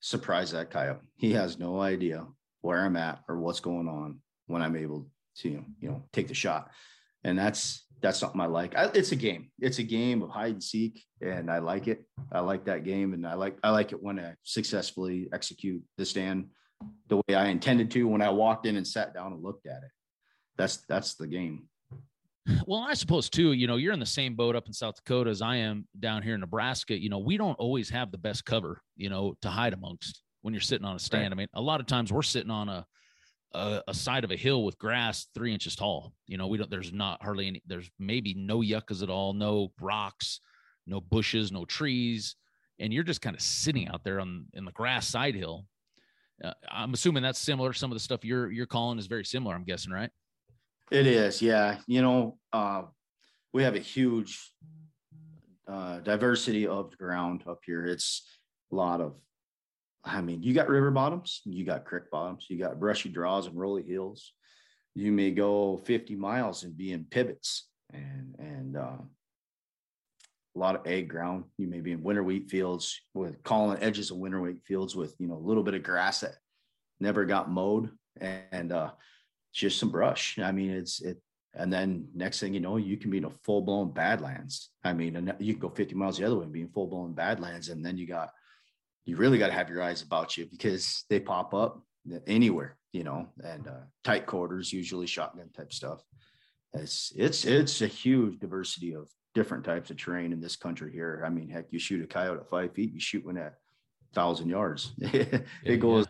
[0.00, 1.00] surprise that coyote.
[1.16, 2.26] He has no idea
[2.60, 6.34] where I'm at or what's going on when I'm able to you know take the
[6.34, 6.70] shot,
[7.24, 8.76] and that's that's something I like.
[8.76, 9.50] I, it's a game.
[9.58, 12.04] It's a game of hide and seek, and I like it.
[12.30, 16.04] I like that game, and I like I like it when I successfully execute the
[16.04, 16.48] stand
[17.08, 19.78] the way I intended to when I walked in and sat down and looked at
[19.78, 19.90] it.
[20.56, 21.68] That's that's the game.
[22.66, 25.30] Well, I suppose too, you know, you're in the same boat up in South Dakota
[25.30, 26.98] as I am down here in Nebraska.
[26.98, 30.54] You know, we don't always have the best cover, you know, to hide amongst when
[30.54, 31.24] you're sitting on a stand.
[31.24, 31.32] Right.
[31.32, 32.86] I mean, a lot of times we're sitting on a,
[33.52, 36.12] a a side of a hill with grass three inches tall.
[36.26, 36.70] You know, we don't.
[36.70, 37.62] There's not hardly any.
[37.66, 40.40] There's maybe no yuccas at all, no rocks,
[40.86, 42.36] no bushes, no trees,
[42.78, 45.66] and you're just kind of sitting out there on in the grass side hill.
[46.42, 47.72] Uh, I'm assuming that's similar.
[47.72, 49.54] Some of the stuff you're you're calling is very similar.
[49.54, 50.10] I'm guessing, right?
[50.90, 51.80] It is, yeah.
[51.86, 52.84] You know, uh,
[53.52, 54.40] we have a huge
[55.70, 57.84] uh, diversity of ground up here.
[57.84, 58.26] It's
[58.72, 59.16] a lot of,
[60.04, 63.58] I mean, you got river bottoms, you got creek bottoms, you got brushy draws and
[63.58, 64.32] rolly hills.
[64.94, 68.98] You may go 50 miles and be in pivots and and uh,
[70.54, 71.44] a lot of egg ground.
[71.56, 75.14] You may be in winter wheat fields with calling edges of winter wheat fields with
[75.18, 76.34] you know a little bit of grass that
[77.00, 78.90] never got mowed and uh,
[79.52, 80.38] just some brush.
[80.38, 81.18] I mean, it's it.
[81.54, 84.70] And then next thing you know, you can be in a full blown badlands.
[84.84, 87.14] I mean, you can go 50 miles the other way and be in full blown
[87.14, 87.68] badlands.
[87.68, 88.30] And then you got,
[89.08, 91.82] you really got to have your eyes about you because they pop up
[92.26, 96.02] anywhere, you know, and uh, tight quarters, usually shotgun type stuff.
[96.74, 101.22] It's, it's, it's a huge diversity of different types of terrain in this country here.
[101.24, 103.54] I mean, heck, you shoot a coyote at five feet, you shoot one at
[104.14, 104.92] thousand yards.
[104.98, 106.06] it Yeah, goes,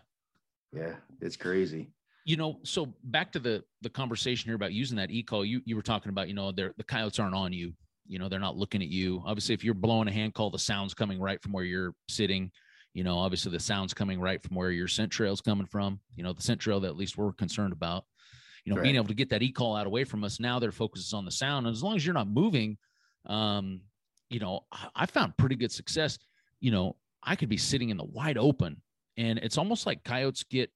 [0.73, 1.91] yeah, it's crazy.
[2.25, 5.75] you know so back to the the conversation here about using that e-call you you
[5.75, 7.71] were talking about you know they're the coyotes aren't on you
[8.07, 10.59] you know they're not looking at you obviously if you're blowing a hand call the
[10.59, 12.51] sound's coming right from where you're sitting
[12.99, 16.21] you know obviously the sound's coming right from where your scent trail's coming from you
[16.21, 18.03] know the scent trail that at least we're concerned about
[18.65, 21.05] you know being able to get that e-call out away from us now their focus
[21.05, 22.77] is on the sound and as long as you're not moving
[23.27, 23.79] um
[24.29, 26.19] you know I, I found pretty good success
[26.59, 28.81] you know i could be sitting in the wide open
[29.15, 30.69] and it's almost like coyotes get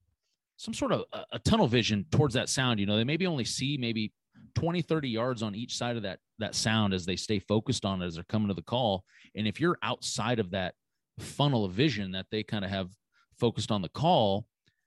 [0.55, 3.43] some sort of a, a tunnel vision towards that sound you know they maybe only
[3.43, 4.13] see maybe
[4.55, 8.01] 20 30 yards on each side of that that sound as they stay focused on
[8.01, 9.03] it as they're coming to the call.
[9.35, 10.75] And if you're outside of that
[11.19, 12.89] funnel of vision that they kind of have
[13.37, 14.45] focused on the call,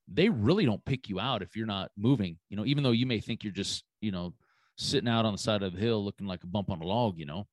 [0.09, 2.39] they really don't pick you out if you're not moving.
[2.49, 4.35] You know, even though you may think you're just, you know,
[4.77, 7.19] sitting out on the side of the hill looking like a bump on a log,
[7.19, 7.47] you know.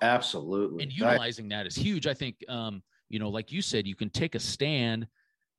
[0.00, 0.82] Absolutely.
[0.82, 2.06] And utilizing that is huge.
[2.06, 5.06] I think um, you know, like you said, you can take a stand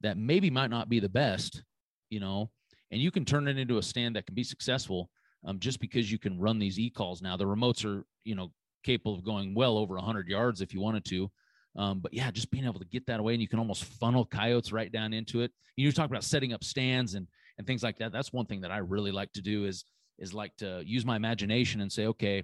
[0.02, 1.64] that maybe might not be the best,
[2.10, 2.50] you know,
[2.92, 5.10] and you can turn it into a stand that can be successful
[5.46, 7.38] um, just because you can run these e-calls now.
[7.38, 8.52] The remotes are, you know,
[8.84, 11.32] capable of going well over 100 yards if you wanted to.
[11.76, 14.26] Um, but yeah, just being able to get that away and you can almost funnel
[14.26, 15.52] coyotes right down into it.
[15.76, 18.12] You talk about setting up stands and and things like that.
[18.12, 19.86] That's one thing that I really like to do is
[20.20, 22.44] is like to use my imagination and say, okay,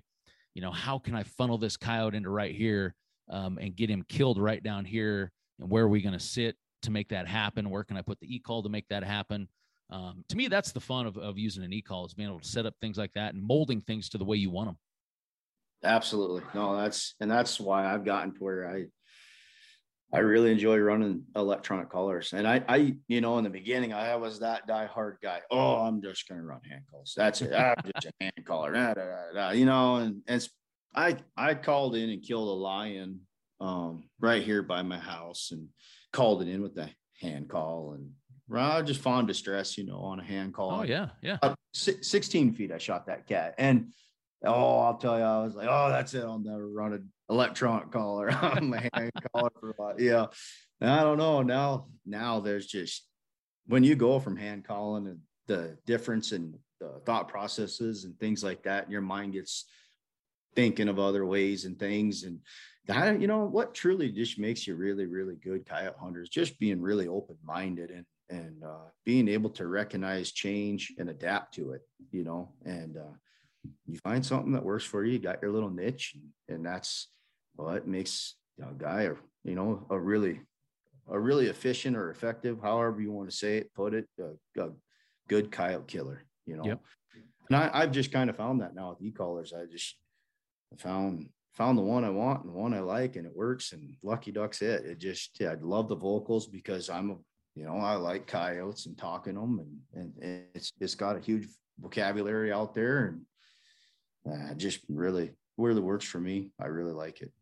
[0.56, 2.96] you know, how can I funnel this coyote into right here
[3.30, 5.32] um, and get him killed right down here?
[5.60, 7.70] And where are we going to sit to make that happen?
[7.70, 9.48] Where can I put the e-call to make that happen?
[9.92, 12.48] Um, to me, that's the fun of, of using an e-call is being able to
[12.48, 14.78] set up things like that and molding things to the way you want them.
[15.84, 16.42] Absolutely.
[16.54, 18.86] No, that's, and that's why I've gotten to where I,
[20.12, 22.34] I really enjoy running electronic callers.
[22.34, 25.42] And I, I, you know, in the beginning, I was that die-hard guy.
[25.52, 27.14] Oh, I'm just going to run hand calls.
[27.16, 27.54] That's it.
[27.54, 28.74] I'm just a hand caller.
[28.74, 30.48] Da, da, da, you know, and, and
[30.96, 33.22] I, I called in and killed a lion
[33.62, 35.68] um, right here by my house and
[36.12, 36.90] called it in with the
[37.22, 38.10] hand call and
[38.58, 40.72] I just found distress, you know, on a hand call.
[40.72, 41.38] Oh yeah, yeah.
[41.42, 43.92] Up 16 feet, I shot that cat, and
[44.44, 46.24] oh, I'll tell you, I was like, oh, that's it.
[46.24, 46.94] I'll never run
[47.30, 50.02] electronic collar on my hand collar for a while.
[50.02, 50.28] Yeah,
[50.82, 51.88] I don't know now.
[52.06, 53.06] Now there's just
[53.68, 58.44] when you go from hand calling and the difference in the thought processes and things
[58.44, 59.66] like that, and your mind gets
[60.56, 62.40] thinking of other ways and things and
[62.88, 66.82] that you know what truly just makes you really really good coyote hunters just being
[66.82, 72.24] really open-minded and and uh, being able to recognize change and adapt to it, you
[72.24, 73.16] know, and uh,
[73.88, 77.10] you find something that works for you, you got your little niche, and, and that's
[77.64, 80.42] what makes a guy, or you know, a really,
[81.10, 84.70] a really efficient or effective, however you want to say it, put it, a, a
[85.28, 86.66] good coyote killer, you know.
[86.66, 86.82] Yep.
[87.50, 89.54] And I, I've just kind of found that now with e-collars.
[89.54, 89.96] I just
[90.78, 93.74] found found the one I want and the one I like, and it works.
[93.74, 94.86] And Lucky Duck's it.
[94.86, 97.16] It just yeah, I love the vocals because I'm a
[97.56, 101.48] you know, I like coyotes and talking them, and, and it's it's got a huge
[101.80, 103.08] vocabulary out there,
[104.26, 106.52] and uh, just really really works for me.
[106.60, 107.34] I really like it.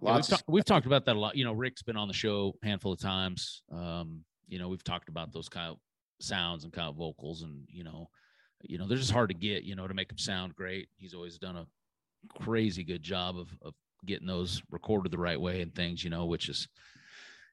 [0.00, 1.36] Yeah, we've, talk, we've, talked about that a lot.
[1.36, 3.62] You know, Rick's been on the show a handful of times.
[3.72, 5.78] Um, you know, we've talked about those kind of
[6.20, 8.08] sounds and kind of vocals, and you know,
[8.62, 9.64] you know, they're just hard to get.
[9.64, 10.88] You know, to make them sound great.
[10.96, 11.66] He's always done a
[12.40, 13.74] crazy good job of of
[14.06, 16.04] getting those recorded the right way and things.
[16.04, 16.68] You know, which is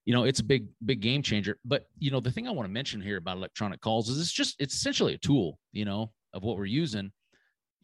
[0.05, 2.67] you know it's a big big game changer but you know the thing i want
[2.67, 6.11] to mention here about electronic calls is it's just it's essentially a tool you know
[6.33, 7.11] of what we're using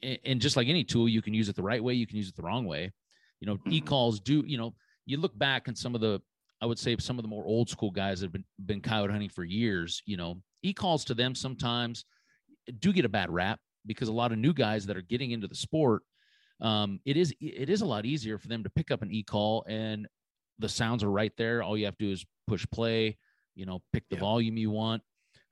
[0.03, 2.29] and just like any tool you can use it the right way you can use
[2.29, 2.91] it the wrong way
[3.41, 3.73] you know mm-hmm.
[3.73, 4.73] e-calls do you know
[5.05, 6.21] you look back and some of the
[6.61, 9.11] i would say some of the more old school guys that have been been coyote
[9.11, 12.05] hunting for years you know e-calls to them sometimes
[12.79, 15.47] do get a bad rap because a lot of new guys that are getting into
[15.47, 16.03] the sport
[16.61, 19.65] um, it is it is a lot easier for them to pick up an e-call
[19.67, 20.07] and
[20.61, 21.61] the sounds are right there.
[21.61, 23.17] All you have to do is push play,
[23.55, 24.21] you know, pick the yeah.
[24.21, 25.01] volume you want.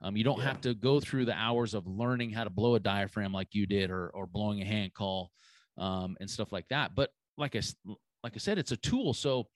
[0.01, 0.45] Um, you don't yeah.
[0.45, 3.65] have to go through the hours of learning how to blow a diaphragm like you
[3.65, 5.31] did, or or blowing a hand call,
[5.77, 6.95] um, and stuff like that.
[6.95, 7.61] But like I
[8.23, 9.13] like I said, it's a tool.
[9.13, 9.47] So,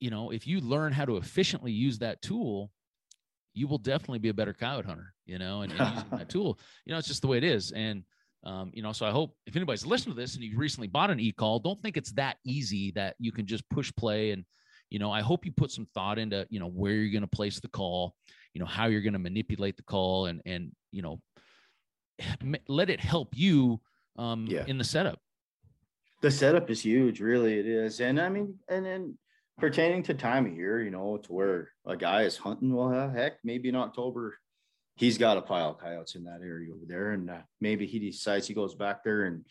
[0.00, 2.70] you know, if you learn how to efficiently use that tool,
[3.54, 5.14] you will definitely be a better coyote hunter.
[5.26, 7.72] You know, and, and using that tool, you know, it's just the way it is.
[7.72, 8.02] And
[8.44, 11.10] um, you know, so I hope if anybody's listening to this and you recently bought
[11.10, 14.44] an e-call, don't think it's that easy that you can just push play and
[14.90, 17.26] you know, I hope you put some thought into, you know, where you're going to
[17.26, 18.14] place the call,
[18.54, 21.20] you know, how you're going to manipulate the call and, and, you know,
[22.68, 23.80] let it help you
[24.16, 24.64] um, yeah.
[24.66, 25.20] in the setup.
[26.20, 27.58] The setup is huge, really.
[27.58, 28.00] It is.
[28.00, 29.18] And I mean, and then
[29.58, 33.34] pertaining to time of year, you know, to where a guy is hunting, well, heck,
[33.44, 34.38] maybe in October,
[34.96, 37.12] he's got a pile of coyotes in that area over there.
[37.12, 39.44] And uh, maybe he decides he goes back there and,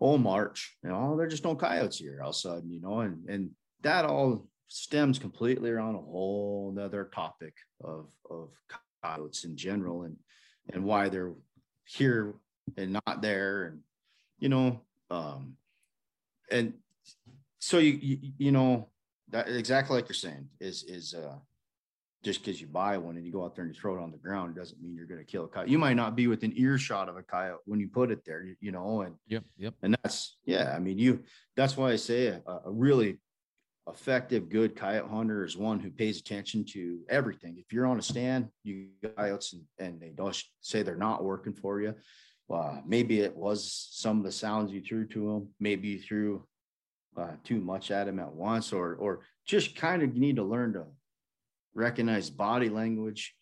[0.00, 3.00] oh, March, you know, there's just no coyotes here all of a sudden, you know,
[3.00, 3.50] and, and
[3.82, 8.48] that all stems completely around a whole nother topic of of
[9.02, 10.16] coyotes in general and
[10.72, 11.34] and why they're
[11.84, 12.34] here
[12.78, 13.80] and not there and
[14.38, 15.54] you know um
[16.52, 16.74] and
[17.58, 18.88] so you you, you know
[19.30, 21.36] that exactly like you're saying is is uh
[22.22, 24.12] just because you buy one and you go out there and you throw it on
[24.12, 25.70] the ground doesn't mean you're going to kill a coyote.
[25.70, 28.70] You might not be within earshot of a coyote when you put it there, you,
[28.70, 29.74] know, and yep, yep.
[29.82, 30.72] And that's yeah.
[30.74, 31.24] I mean, you.
[31.56, 33.18] That's why I say a, a really
[33.88, 37.56] effective, good coyote hunter is one who pays attention to everything.
[37.58, 41.54] If you're on a stand, you coyotes and, and they don't say they're not working
[41.54, 41.94] for you.
[42.52, 45.48] Uh, maybe it was some of the sounds you threw to him.
[45.58, 46.46] Maybe you threw
[47.16, 50.72] uh, too much at him at once, or or just kind of need to learn
[50.74, 50.84] to
[51.74, 53.34] recognize body language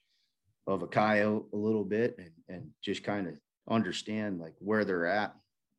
[0.67, 3.35] of a coyote a little bit and, and just kind of
[3.69, 5.35] understand like where they're at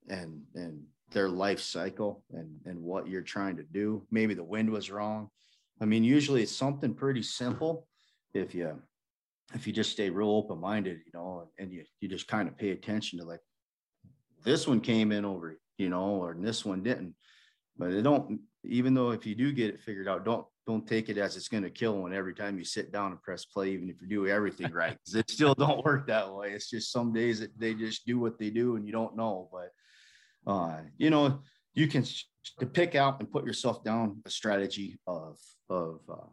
[0.10, 4.70] and and their life cycle and and what you're trying to do maybe the wind
[4.70, 5.30] was wrong
[5.82, 7.88] i mean usually it's something pretty simple
[8.34, 8.78] if you
[9.54, 12.72] if you just stay real open-minded you know and you you just kind of pay
[12.72, 13.42] attention to like
[14.44, 17.14] this one came in over you know or this one didn't
[17.78, 21.10] but they don't even though if you do get it figured out don't don't take
[21.10, 23.72] it as it's going to kill one every time you sit down and press play,
[23.72, 24.98] even if you do everything right.
[25.14, 26.52] it still don't work that way.
[26.52, 29.50] It's just some days that they just do what they do and you don't know.
[29.52, 31.42] But uh, you know,
[31.74, 32.06] you can
[32.60, 35.38] to pick out and put yourself down a strategy of
[35.70, 36.30] of uh,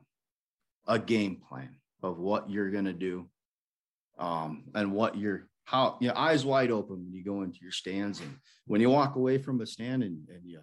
[0.87, 3.29] a game plan of what you're going to do
[4.19, 7.73] um, and what you're how you know eyes wide open when you go into your
[7.73, 8.35] stands and
[8.67, 10.61] when you walk away from a stand and, and you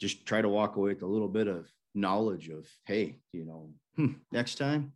[0.00, 3.70] just try to walk away with a little bit of knowledge of hey you know
[3.96, 4.92] hmm, next time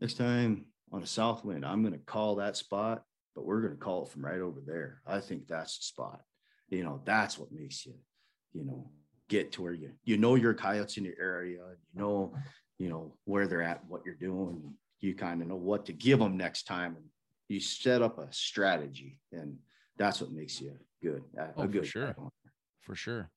[0.00, 3.72] next time on a south wind i'm going to call that spot but we're going
[3.72, 5.00] to call it from right over there.
[5.06, 6.20] I think that's the spot.
[6.68, 7.94] You know that's what makes you
[8.52, 8.90] you know
[9.28, 12.34] get to where you you know your coyotes in your area you know
[12.78, 16.18] you know where they're at what you're doing you kind of know what to give
[16.18, 17.04] them next time and
[17.48, 19.56] you set up a strategy and
[19.98, 22.16] that's what makes you good a oh, good for sure
[22.80, 23.30] for sure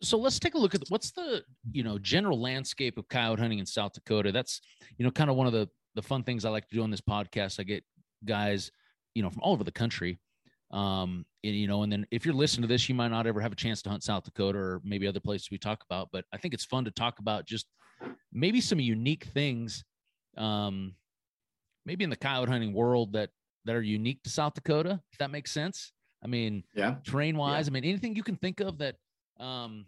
[0.00, 3.58] so let's take a look at what's the you know general landscape of coyote hunting
[3.58, 4.32] in South Dakota.
[4.32, 4.60] That's
[4.96, 6.90] you know kind of one of the the fun things I like to do on
[6.90, 7.58] this podcast.
[7.58, 7.84] I get
[8.24, 8.70] guys
[9.14, 10.20] you know from all over the country,
[10.70, 13.40] um, and, you know, and then if you're listening to this, you might not ever
[13.40, 16.08] have a chance to hunt South Dakota or maybe other places we talk about.
[16.12, 17.66] But I think it's fun to talk about just
[18.32, 19.84] maybe some unique things,
[20.38, 20.94] um,
[21.84, 23.30] maybe in the coyote hunting world that
[23.64, 25.00] that are unique to South Dakota.
[25.12, 25.92] If that makes sense.
[26.22, 27.66] I mean, yeah, terrain wise.
[27.66, 27.70] Yeah.
[27.70, 28.96] I mean, anything you can think of that
[29.38, 29.86] um,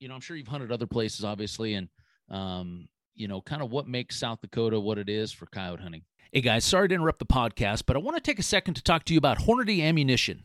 [0.00, 1.88] you know, I'm sure you've hunted other places, obviously, and
[2.30, 6.02] um, you know, kind of what makes South Dakota what it is for coyote hunting.
[6.32, 8.82] Hey guys, sorry to interrupt the podcast, but I want to take a second to
[8.82, 10.44] talk to you about Hornady ammunition.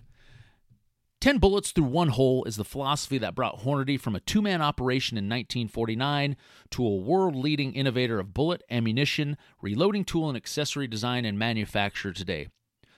[1.23, 4.61] 10 bullets through one hole is the philosophy that brought Hornady from a two man
[4.61, 6.35] operation in 1949
[6.71, 12.11] to a world leading innovator of bullet, ammunition, reloading tool, and accessory design and manufacture
[12.11, 12.49] today.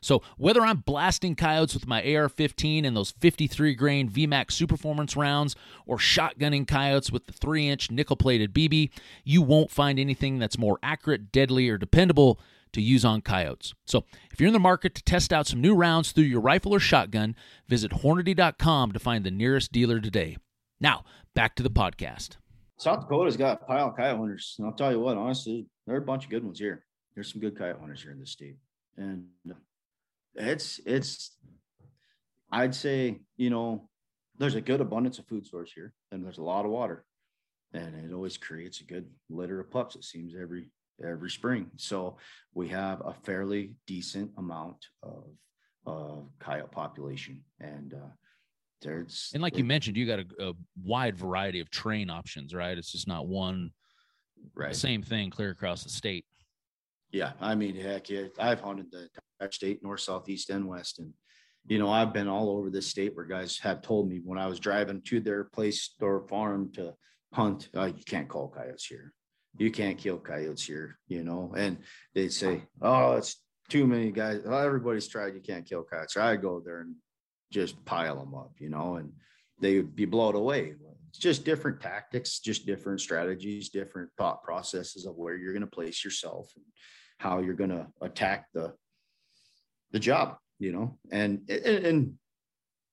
[0.01, 5.55] So whether I'm blasting coyotes with my AR-15 and those 53 grain VMAX Superformance rounds,
[5.85, 8.89] or shotgunning coyotes with the three-inch nickel-plated BB,
[9.23, 12.39] you won't find anything that's more accurate, deadly, or dependable
[12.75, 13.73] to use on coyotes.
[13.85, 16.73] So, if you're in the market to test out some new rounds through your rifle
[16.73, 17.35] or shotgun,
[17.67, 20.37] visit Hornady.com to find the nearest dealer today.
[20.79, 22.37] Now, back to the podcast.
[22.77, 24.55] South Dakota's got a pile of coyote hunters.
[24.57, 26.85] And I'll tell you what, honestly, there are a bunch of good ones here.
[27.13, 28.57] There's some good coyote hunters here in this state.
[28.97, 29.25] And
[30.35, 31.37] it's it's
[32.51, 33.89] I'd say, you know,
[34.37, 37.05] there's a good abundance of food source here and there's a lot of water.
[37.73, 40.69] And it always creates a good litter of pups, it seems, every
[41.03, 41.71] every spring.
[41.77, 42.17] So
[42.53, 45.25] we have a fairly decent amount of
[45.87, 47.41] uh, coyote population.
[47.59, 48.11] And uh,
[48.81, 50.53] there's and like you mentioned, you got a, a,
[50.83, 52.77] wide variety of train options, right?
[52.77, 53.71] It's just not one
[54.53, 56.25] right same thing clear across the state.
[57.11, 59.09] Yeah, I mean, heck, yeah, I've hunted the
[59.51, 60.99] state, north, south, east, and west.
[60.99, 61.13] And,
[61.67, 64.47] you know, I've been all over this state where guys have told me when I
[64.47, 66.93] was driving to their place or farm to
[67.33, 69.13] hunt, oh, you can't call coyotes here.
[69.57, 71.77] You can't kill coyotes here, you know, and
[72.13, 74.41] they'd say, oh, it's too many guys.
[74.45, 75.33] Oh, everybody's tried.
[75.33, 76.17] You can't kill coyotes.
[76.17, 76.95] I go there and
[77.51, 79.11] just pile them up, you know, and
[79.59, 80.73] they would be blown away.
[81.09, 85.67] It's just different tactics, just different strategies, different thought processes of where you're going to
[85.67, 86.65] place yourself and
[87.17, 88.73] how you're going to attack the
[89.91, 92.13] the job, you know, and, and, and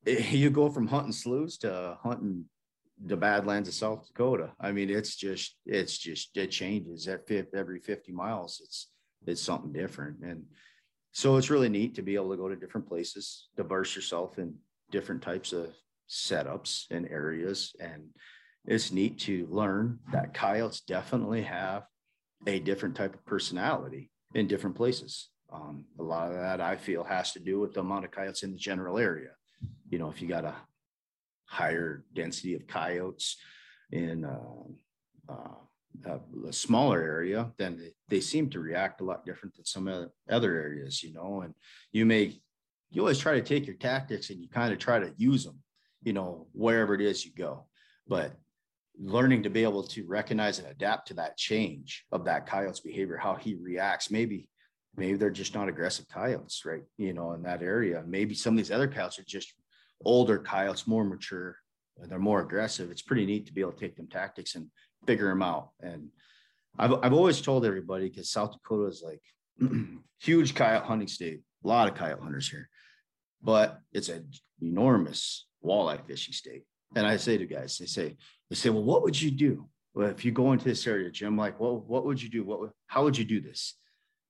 [0.06, 2.44] eh, you go from hunting sloughs to hunting
[3.04, 4.52] the badlands of South Dakota.
[4.60, 7.22] I mean, it's just, it's just, it changes at
[7.54, 8.60] every 50 miles.
[8.64, 8.88] It's,
[9.26, 10.20] it's something different.
[10.22, 10.44] And
[11.12, 14.54] so it's really neat to be able to go to different places, diverse yourself in
[14.90, 15.74] different types of
[16.08, 17.74] setups and areas.
[17.80, 18.08] And
[18.66, 21.84] it's neat to learn that coyotes definitely have
[22.46, 25.28] a different type of personality in different places.
[25.52, 28.42] Um, a lot of that I feel has to do with the amount of coyotes
[28.42, 29.30] in the general area.
[29.90, 30.54] You know, if you got a
[31.52, 33.36] higher density of coyotes
[33.90, 39.54] in uh, uh, a smaller area, then they, they, seem to react a lot different
[39.54, 39.86] than some
[40.30, 41.42] other areas, you know.
[41.42, 41.52] And
[41.92, 42.40] you may,
[42.90, 45.58] you always try to take your tactics and you kind of try to use them,
[46.02, 47.66] you know, wherever it is you go.
[48.08, 48.32] But
[48.98, 53.18] learning to be able to recognize and adapt to that change of that coyote's behavior,
[53.18, 54.48] how he reacts, maybe
[54.96, 56.82] maybe they're just not aggressive coyotes, right?
[56.98, 58.02] You know, in that area.
[58.06, 59.54] Maybe some of these other coyotes are just
[60.04, 61.56] older coyotes, more mature,
[61.98, 62.90] they're more aggressive.
[62.90, 64.68] It's pretty neat to be able to take them tactics and
[65.06, 65.70] figure them out.
[65.80, 66.08] And
[66.78, 69.22] I've, I've always told everybody because South Dakota is like
[70.20, 72.68] huge coyote hunting state, a lot of coyote hunters here,
[73.42, 74.28] but it's an
[74.60, 76.64] enormous walleye fishing state.
[76.96, 78.16] And I say to guys, they say,
[78.50, 81.36] they say, well, what would you do well, if you go into this area, Jim?
[81.36, 82.44] Like, well, what would you do?
[82.44, 83.74] What, how would you do this?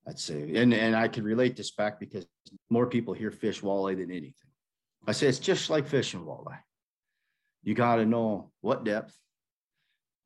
[0.07, 2.27] I'd say, and and I can relate this back because
[2.69, 4.35] more people here fish walleye than anything.
[5.07, 6.59] I say it's just like fishing walleye.
[7.63, 9.17] You got to know what depth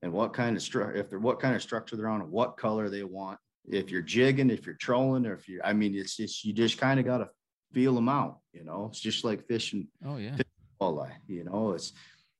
[0.02, 2.56] and what kind of structure, if they're what kind of structure they're on, and what
[2.56, 3.38] color they want.
[3.68, 6.78] If you're jigging, if you're trolling, or if you, I mean, it's just you just
[6.78, 7.28] kind of got to
[7.72, 8.38] feel them out.
[8.52, 9.88] You know, it's just like fishing.
[10.04, 10.36] Oh yeah,
[10.80, 11.12] walleye.
[11.26, 11.92] You know, it's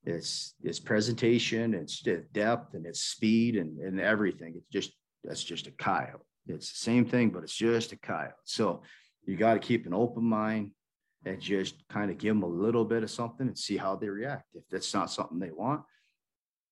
[0.05, 2.01] it's it's presentation, it's
[2.33, 4.53] depth, and it's speed, and and everything.
[4.55, 6.21] It's just that's just a coyote.
[6.47, 8.31] It's the same thing, but it's just a coyote.
[8.45, 8.83] So
[9.25, 10.71] you got to keep an open mind
[11.25, 14.09] and just kind of give them a little bit of something and see how they
[14.09, 14.45] react.
[14.53, 15.81] If that's not something they want,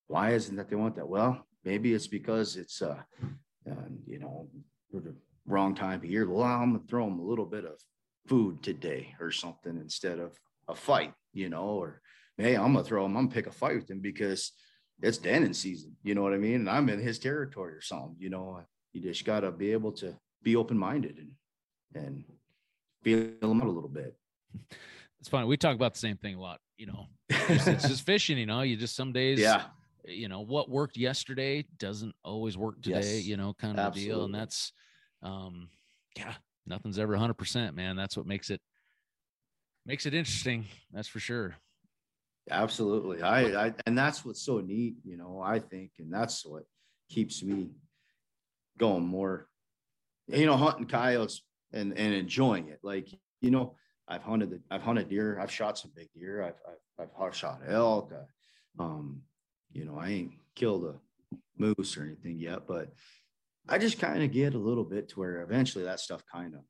[0.08, 1.08] why isn't that they want that?
[1.08, 3.02] Well, maybe it's because it's uh,
[3.70, 4.48] uh you know
[5.48, 6.30] wrong time of year.
[6.30, 7.80] Well, I'm gonna throw them a little bit of
[8.28, 10.38] food today or something instead of
[10.68, 12.02] a fight, you know, or
[12.38, 14.52] hey, I'm gonna throw them, I'm gonna pick a fight with them because
[15.02, 16.56] it's denning season, you know what I mean?
[16.56, 18.62] And I'm in his territory or something, you know.
[18.93, 22.24] You just gotta be able to be open-minded and and
[23.04, 24.16] feel them out a little bit.
[25.22, 25.47] It's funny.
[25.47, 27.08] We talk about the same thing a lot, you know.
[27.49, 28.62] It's, it's just fishing, you know.
[28.62, 29.64] You just some days, yeah.
[30.08, 33.26] You know what worked yesterday doesn't always work today, yes.
[33.26, 34.26] you know, kind of deal.
[34.26, 34.72] And that's,
[35.24, 35.70] um,
[36.16, 36.34] yeah,
[36.68, 37.95] nothing's ever 100 percent, man.
[37.95, 38.62] That's what makes it
[39.86, 40.66] makes it interesting.
[40.91, 41.56] That's for sure.
[42.49, 43.24] Absolutely.
[43.24, 46.64] I, I, and that's what's so neat, you know, I think, and that's what
[47.10, 47.70] keeps me
[48.78, 49.47] going more,
[50.28, 51.41] you know, hunting coyotes
[51.74, 52.80] and, and enjoying it.
[52.84, 53.08] Like,
[53.41, 53.76] you know,
[54.08, 55.39] I've hunted, the, I've hunted deer.
[55.39, 56.43] I've shot some big deer.
[56.43, 56.60] I've,
[56.99, 58.14] I've, I've shot elk.
[58.14, 59.22] I, um,
[59.72, 60.95] you know, I ain't killed a
[61.58, 62.93] moose or anything yet, but
[63.68, 66.62] I just kind of get a little bit to where eventually that stuff kind of,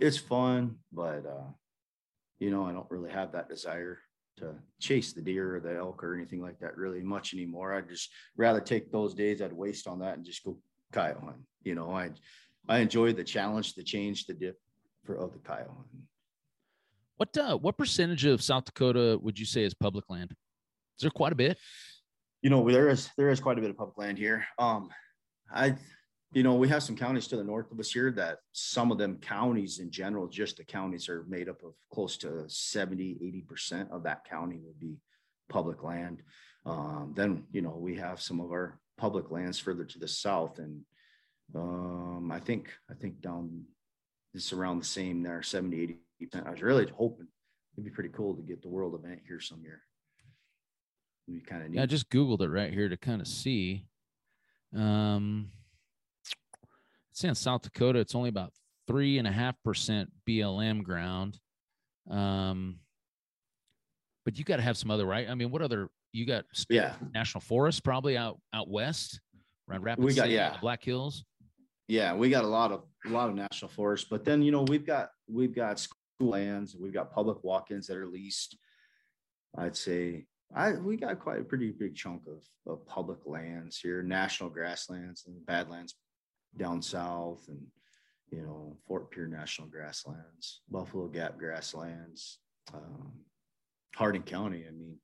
[0.00, 1.50] it's fun, but, uh,
[2.38, 3.98] you know, I don't really have that desire
[4.36, 7.72] to chase the deer or the elk or anything like that really much anymore.
[7.72, 10.58] I'd just rather take those days I'd waste on that and just go
[10.92, 11.36] coyote hunt.
[11.62, 12.10] You know, I
[12.68, 14.58] I enjoy the challenge, the change, the dip
[15.04, 15.86] for of the coyote hunt.
[17.16, 20.32] What uh, what percentage of South Dakota would you say is public land?
[20.32, 21.58] Is there quite a bit?
[22.42, 24.44] You know, there is there is quite a bit of public land here.
[24.58, 24.90] Um,
[25.52, 25.76] I
[26.34, 28.98] you know, we have some counties to the north of us here that some of
[28.98, 33.88] them counties in general, just the counties are made up of close to 70, 80%
[33.92, 34.96] of that county would be
[35.48, 36.22] public land.
[36.66, 40.58] Um, then, you know, we have some of our public lands further to the south.
[40.58, 40.80] And
[41.54, 43.62] um, I think, I think down
[44.34, 45.96] it's around the same there, 70, 80%.
[46.34, 47.28] I was really hoping
[47.74, 49.82] it'd be pretty cool to get the world event here some year.
[51.26, 53.86] We kind of Yeah, I just Googled it right here to kind of see.
[54.76, 55.50] Um,
[57.12, 58.52] say in South Dakota, it's only about
[58.86, 61.38] three and a half percent BLM ground.
[62.10, 62.80] Um,
[64.24, 65.28] but you got to have some other right.
[65.28, 66.44] I mean, what other you got?
[66.68, 69.20] Yeah, national forests probably out out west
[69.68, 70.04] around Rapid.
[70.04, 71.24] We got City, yeah, Black Hills.
[71.88, 74.62] Yeah, we got a lot of a lot of national forests, but then you know
[74.62, 75.86] we've got we've got
[76.20, 78.56] lands, we've got public walk-ins that are leased.
[79.56, 84.02] I'd say I we got quite a pretty big chunk of, of public lands here,
[84.02, 85.94] national grasslands and badlands
[86.56, 87.60] down south and
[88.30, 92.38] you know Fort Pierre National Grasslands, Buffalo Gap Grasslands,
[92.72, 93.12] um,
[93.94, 94.64] Harding County.
[94.68, 94.98] I mean,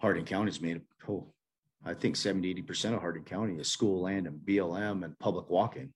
[0.00, 1.32] Harding County is made of oh,
[1.84, 5.92] I think 70, 80% of Harding County is school land and BLM and public walking.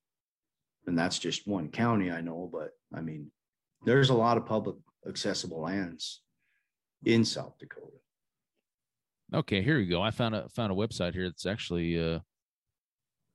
[0.87, 3.31] And that's just one county I know, but I mean,
[3.85, 4.77] there's a lot of public
[5.09, 6.23] accessible lands
[7.05, 7.87] in South Dakota.
[9.33, 10.03] Okay, here we go.
[10.03, 12.19] I found a found a website here that's actually uh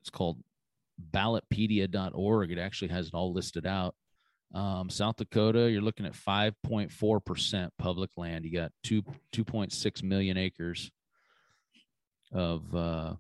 [0.01, 0.37] it's called
[1.11, 2.51] ballotpedia.org.
[2.51, 3.95] It actually has it all listed out.
[4.53, 8.45] Um, South Dakota, you're looking at 5.4% public land.
[8.45, 9.01] You got two
[9.33, 10.91] 2.6 million acres
[12.31, 13.13] of uh,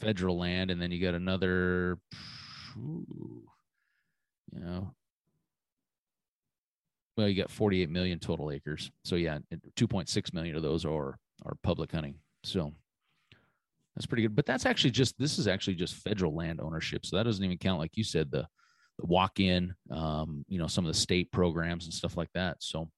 [0.00, 1.98] federal land, and then you got another,
[2.76, 3.44] you
[4.52, 4.94] know,
[7.16, 8.90] well, you got 48 million total acres.
[9.04, 9.38] So yeah,
[9.76, 12.16] 2.6 million of those are are public hunting.
[12.42, 12.72] So
[13.94, 14.34] that's pretty good.
[14.34, 17.06] But that's actually just this is actually just federal land ownership.
[17.06, 18.46] So that doesn't even count, like you said, the
[18.98, 22.58] the walk in, um, you know, some of the state programs and stuff like that.
[22.60, 22.88] So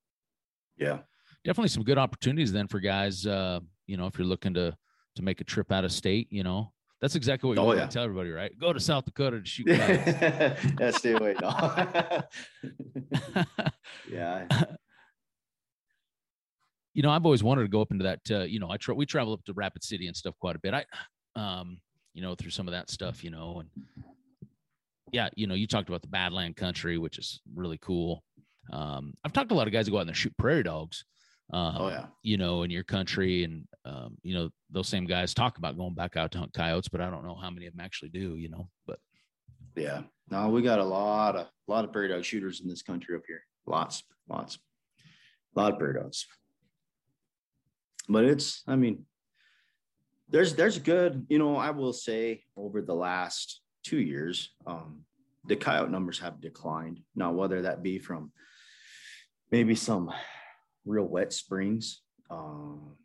[0.77, 0.99] yeah,
[1.45, 3.27] definitely some good opportunities then for guys.
[3.27, 4.77] Uh, you know, if you're looking to
[5.17, 7.79] to make a trip out of state, you know, That's exactly what you Oh, want
[7.79, 7.87] yeah.
[7.87, 8.51] to tell everybody, right?
[8.59, 11.35] Go to South Dakota to shoot yeah, stay away.
[11.41, 11.51] No.
[14.11, 14.47] yeah.
[16.95, 18.21] you know, I've always wanted to go up into that.
[18.31, 20.59] Uh, you know, I tra- we travel up to Rapid City and stuff quite a
[20.59, 20.73] bit.
[20.75, 20.85] I,
[21.35, 21.79] um,
[22.15, 23.69] you know, through some of that stuff, you know, and
[25.13, 28.25] yeah, you know, you talked about the Badland country, which is really cool.
[28.73, 31.05] Um, I've talked to a lot of guys who go out and shoot prairie dogs.
[31.53, 32.07] Um, Oh yeah.
[32.23, 35.95] you know, in your country, and um, you know, those same guys talk about going
[35.95, 38.37] back out to hunt coyotes, but I don't know how many of them actually do.
[38.37, 38.99] You know, but
[39.77, 40.03] Yeah.
[40.29, 43.15] No, we got a lot of a lot of prairie dog shooters in this country
[43.15, 43.43] up here.
[43.65, 44.59] Lots, lots,
[45.57, 46.27] a lot of prairie dogs.
[48.09, 49.05] But it's, I mean,
[50.29, 55.03] there's there's good, you know, I will say over the last two years, um,
[55.47, 57.01] the coyote numbers have declined.
[57.15, 58.33] Now, whether that be from
[59.53, 60.11] maybe some
[60.87, 62.97] real wet springs, um,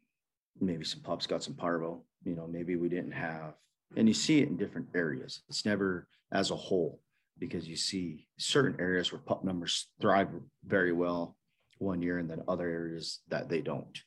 [0.59, 3.55] maybe some pups got some parvo, you know, maybe we didn't have,
[3.97, 5.41] and you see it in different areas.
[5.49, 7.01] It's never as a whole
[7.39, 10.29] because you see certain areas where pup numbers thrive
[10.63, 11.36] very well
[11.79, 13.99] one year and then other areas that they don't.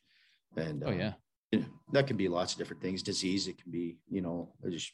[0.56, 1.12] And oh um, yeah,
[1.50, 3.02] you that can be lots of different things.
[3.02, 4.92] Disease, it can be, you know, just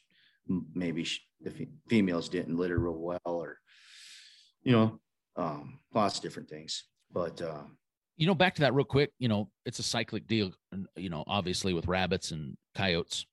[0.73, 1.07] maybe
[1.41, 3.59] the females didn't litter real well, or
[4.63, 4.99] you know,
[5.35, 6.83] um, lots of different things.
[7.13, 7.63] But uh,
[8.21, 9.11] you know, back to that real quick.
[9.19, 10.51] You know, it's a cyclic deal.
[10.95, 13.25] You know, obviously with rabbits and coyotes.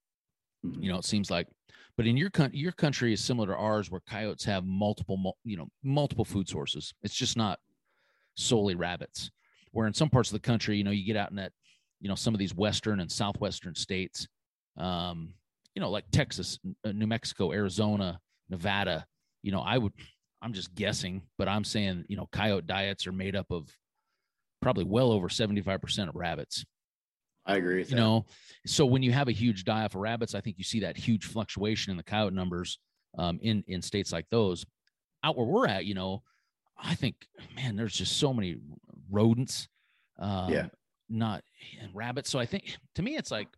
[0.65, 1.49] mhm, you know it seems like
[1.97, 5.57] but in your country your country is similar to ours where coyotes have multiple you
[5.57, 7.61] know multiple food sources it's just not
[8.37, 9.31] solely rabbits
[9.73, 11.53] where in some parts of the country you know you get out in that
[12.01, 14.29] you know some of these western and southwestern states
[14.79, 15.35] um
[15.75, 18.19] you know like texas uh, new mexico arizona
[18.51, 19.07] nevada
[19.43, 19.93] you know i would
[20.43, 23.69] i'm just guessing but i'm saying you know coyote diets are made up of
[24.61, 26.65] probably well over 75% of rabbits.
[27.47, 28.03] I agree with you that.
[28.03, 28.27] know
[28.67, 30.99] so when you have a huge die off of rabbits i think you see that
[30.99, 32.79] huge fluctuation in the coyote numbers
[33.17, 34.67] um, in in states like those.
[35.25, 36.23] Out where we're at you know
[36.79, 37.15] i think
[37.57, 38.57] man there's just so many
[39.11, 39.67] rodents
[40.19, 40.67] um, Yeah.
[41.09, 41.43] not
[41.95, 42.29] rabbits.
[42.31, 43.49] So i think to me it's like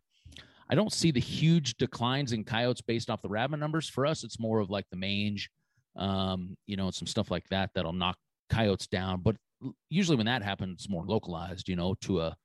[0.69, 3.89] i don't see the huge declines in coyotes based off the rabbit numbers.
[3.89, 5.49] For us it's more of like the mange
[5.97, 8.15] um, you know some stuff like that that'll knock
[8.49, 9.19] coyotes down.
[9.21, 9.35] But
[9.89, 12.35] usually when that happens more localized you know to a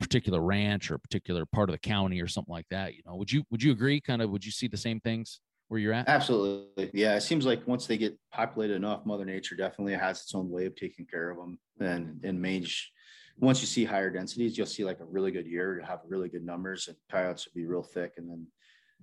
[0.00, 3.16] particular ranch or a particular part of the county or something like that you know
[3.16, 5.92] would you would you agree kind of would you see the same things where you're
[5.92, 6.90] at Absolutely.
[6.92, 7.14] Yeah.
[7.14, 10.66] It seems like once they get populated enough, Mother Nature definitely has its own way
[10.66, 11.58] of taking care of them.
[11.80, 12.90] And in mange,
[13.38, 16.28] once you see higher densities, you'll see like a really good year, you'll have really
[16.28, 18.14] good numbers and coyotes will be real thick.
[18.16, 18.46] And then,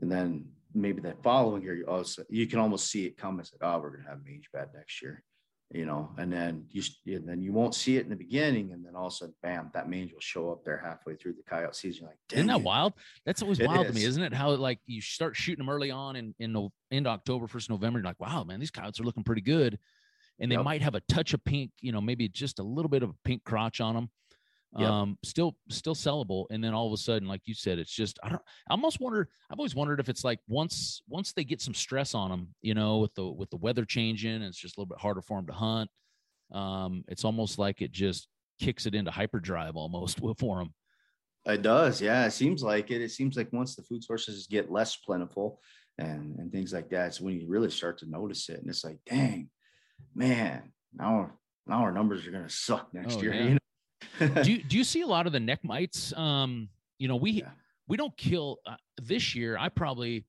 [0.02, 3.48] and then maybe the following year, you also, you can almost see it come and
[3.48, 5.24] say, oh, we're to have mange bad next year,
[5.72, 8.72] you know, and then you, and then you won't see it in the beginning.
[8.72, 11.34] And then all of a sudden, bam, that mange will show up there halfway through
[11.34, 12.02] the coyote season.
[12.04, 12.94] You're like, isn't that it." wild
[13.26, 14.10] that's always It wild to me is.
[14.10, 17.70] isn't it how like you start shooting them early on in in end october first
[17.70, 19.80] november you're like wow man these coyotes are looking pretty good
[20.40, 20.66] and they Yep.
[20.66, 23.16] might have a touch of pink you know maybe just a little bit of a
[23.24, 24.10] pink crotch on them
[24.78, 24.90] Yep.
[24.90, 28.20] um still still sellable and then all of a sudden like you said it's just
[28.24, 31.62] i don't i almost wonder i've always wondered if it's like once once they get
[31.62, 34.80] some stress on them you know with the with the weather changing it's just a
[34.80, 35.90] little bit harder for them to hunt
[36.52, 38.28] um it's almost like it just
[38.60, 40.74] kicks it into hyperdrive almost for them
[41.46, 42.26] It does, yeah.
[42.26, 43.02] It seems like it.
[43.02, 45.60] It seems like once the food sources get less plentiful
[45.98, 48.60] and and things like that, it's when you really start to notice it.
[48.60, 49.50] And it's like, dang,
[50.16, 51.32] man, now
[51.68, 53.34] now our numbers are gonna suck next Oh, year.
[53.36, 53.44] yeah.
[53.44, 53.65] You know?
[54.44, 57.32] do you, do you see a lot of the neck mites um you know we
[57.32, 57.50] Yeah.
[57.88, 60.26] we don't kill uh, this year i probably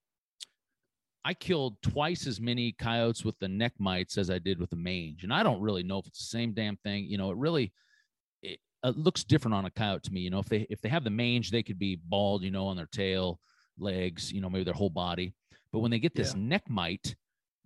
[1.25, 4.77] i killed twice as many coyotes with the neck mites as i did with the
[4.77, 7.37] mange and i don't really know if it's the same damn thing you know it
[7.37, 7.73] really
[8.43, 10.89] it, it looks different on a coyote to me you know if they if they
[10.89, 13.41] have the mange they could be bald you know on their tail
[13.79, 15.35] legs you know maybe their whole body
[15.73, 16.41] but when they get this Yeah.
[16.41, 17.15] neck mite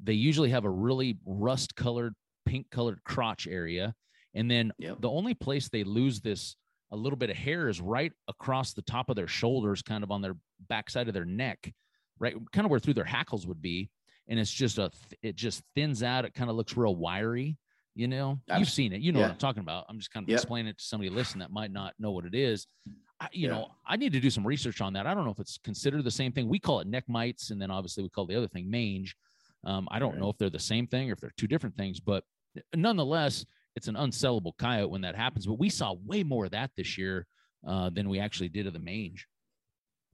[0.02, 2.14] they usually have a really rust colored
[2.46, 3.94] pink colored crotch area
[4.34, 5.00] and then Yep.
[5.00, 6.56] the only place they lose this
[6.92, 10.10] a little bit of hair is right across the top of their shoulders, kind of
[10.10, 10.36] on their
[10.68, 11.72] backside of their neck,
[12.18, 13.90] right, kind of where through their hackles would be.
[14.28, 14.90] And it's just a,
[15.22, 16.24] it just thins out.
[16.24, 17.56] It kind of looks real wiry.
[17.94, 19.00] You know, you've seen it.
[19.00, 19.30] You know what.
[19.32, 19.84] I'm talking about.
[19.88, 20.38] I'm just kind of Yep.
[20.38, 22.66] explaining it to somebody listening that might not know what it is.
[23.20, 23.54] I, you Yeah.
[23.54, 25.06] know, I need to do some research on that.
[25.06, 26.48] I don't know if it's considered the same thing.
[26.48, 29.16] We call it neck mites, and then obviously we call the other thing mange.
[29.64, 30.20] Um, I don't Right.
[30.20, 32.24] know if they're the same thing or if they're two different things, but
[32.74, 33.44] nonetheless,
[33.76, 35.46] it's an unsellable coyote when that happens.
[35.46, 37.26] But we saw way more of that this year
[37.66, 39.26] uh, than we actually did of the mange.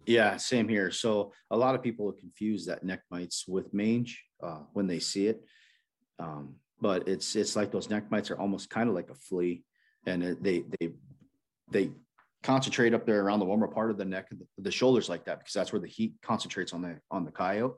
[0.06, 0.90] Yeah, same here.
[0.90, 5.00] So a lot of people are confused that neck mites with mange uh, when they
[5.00, 5.42] see it,
[6.18, 9.64] um, but it's it's like those neck mites are almost kind of like a flea,
[10.06, 10.92] and it, they they
[11.72, 11.90] they
[12.44, 15.40] concentrate up there around the warmer part of the neck the, the, shoulders like that
[15.40, 17.74] because that's where the heat concentrates on the on the coyote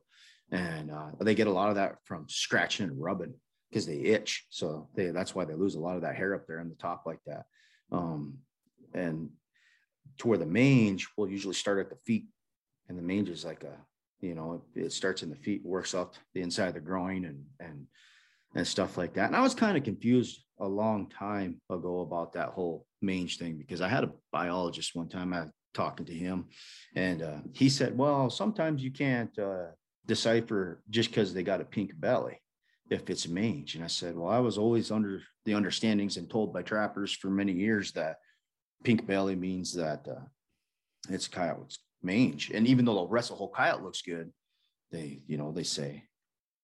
[0.52, 3.32] and uh, they get a lot of that from scratching and rubbing
[3.70, 4.46] because they itch.
[4.50, 6.74] So they that's why they lose a lot of that hair up there in the
[6.74, 7.46] top like that.
[7.90, 8.38] Um,
[8.94, 9.30] and
[10.18, 12.26] to where the mange will usually start at the feet
[12.88, 13.76] and the mange is like a
[14.20, 17.24] you know it, it starts in the feet works up the inside of the groin
[17.24, 17.86] and and
[18.54, 19.26] and stuff like that.
[19.26, 23.56] And i was kind of confused a long time ago about that whole mange thing
[23.56, 26.46] because I had a biologist one time I talking to him
[26.96, 29.66] and uh, he said, well, sometimes you can't uh,
[30.06, 32.40] decipher just because they got a pink belly
[32.90, 33.74] if it's mange.
[33.74, 37.28] And I said, well, I was always under the understandings and told by trappers for
[37.28, 38.16] many years that
[38.84, 40.24] pink belly means that uh,
[41.08, 42.50] it's coyote's mange.
[42.50, 44.32] And even though the rest of the whole coyote looks good,
[44.90, 46.04] they, you know, they say,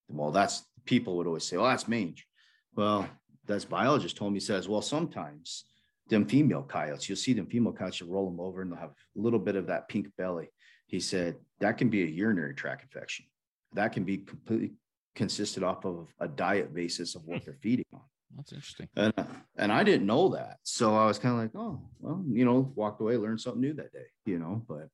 [0.08, 2.26] well, that's people would always say, well, that's mange.
[2.74, 3.08] Well,
[3.46, 5.64] that's biologist told me says, well, sometimes
[6.08, 8.90] them female coyotes, you'll see them female coyotes, you roll them over and they'll have
[8.90, 10.48] a little bit of that pink belly.
[10.86, 13.26] He said that can be a urinary tract infection.
[13.72, 14.72] That can be completely
[15.14, 17.44] consisted off of a diet basis of what hmm.
[17.44, 18.00] they're feeding on.
[18.36, 18.88] That's interesting.
[18.96, 19.12] And,
[19.56, 20.58] and I didn't know that.
[20.64, 23.74] So I was kind of like, oh, well, you know, walked away, learned something new
[23.74, 24.88] that day, you know, but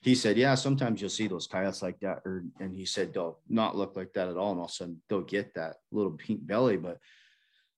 [0.00, 2.22] he said, yeah, sometimes you'll see those coyotes like that.
[2.24, 4.52] Or, and he said, they'll not look like that at all.
[4.52, 6.98] And all of a sudden they'll get that little pink belly, but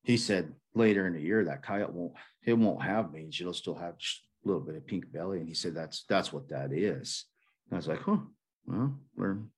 [0.09, 2.15] he said later in the year that coyote won't
[2.47, 5.55] it won't have mange it'll still have a little bit of pink belly and he
[5.55, 7.27] said that's that's what that is
[7.71, 8.17] and i was like huh
[8.67, 9.51] well learn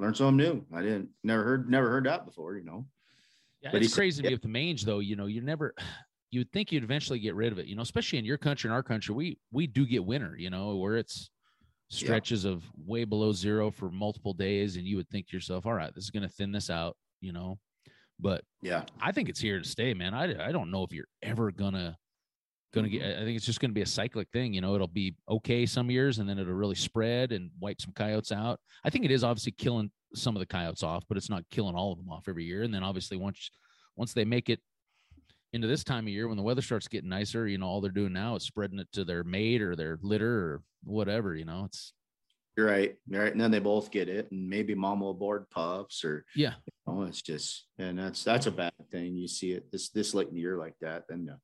[0.00, 0.64] learn something new.
[0.74, 2.86] I didn't never heard never heard that before you know.
[3.62, 5.74] Yeah, but it's crazy to me with the mange though you know you never
[6.30, 8.74] you'd think you'd eventually get rid of it you know especially in your country and
[8.74, 11.28] our country we we do get winter you know where it's
[11.88, 12.52] stretches yeah.
[12.52, 15.92] of way below zero for multiple days and you would think to yourself all right
[15.92, 17.58] this is going to thin this out you know.
[18.18, 20.12] But yeah, I think it's here to stay, man.
[20.12, 21.96] I, I don't know if you're ever gonna
[22.72, 23.02] gonna get.
[23.02, 23.22] Mm-hmm.
[23.22, 24.54] I think it's just gonna be a cyclic thing.
[24.54, 27.92] You know, it'll be okay some years, and then it'll really spread and wipe some
[27.92, 28.60] coyotes out.
[28.84, 31.74] I think it is obviously killing some of the coyotes off, but it's not killing
[31.74, 32.62] all of them off every year.
[32.62, 33.50] And then obviously once
[33.96, 34.60] once they make it
[35.52, 37.90] into this time of year when the weather starts getting nicer, you know, all they're
[37.90, 41.34] doing now is spreading it to their mate or their litter or whatever.
[41.34, 41.92] You know, it's
[42.56, 42.96] you're right.
[43.06, 43.32] You're right.
[43.32, 44.30] And then they both get it.
[44.30, 46.54] And maybe mom will board pups or yeah.
[46.66, 49.16] You know, it's just and that's that's a bad thing.
[49.16, 51.36] You see it this this late in the year like that, then uh,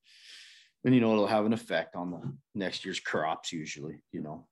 [0.87, 2.21] then you know it'll have an effect on the
[2.55, 4.47] next year's crops usually, you know.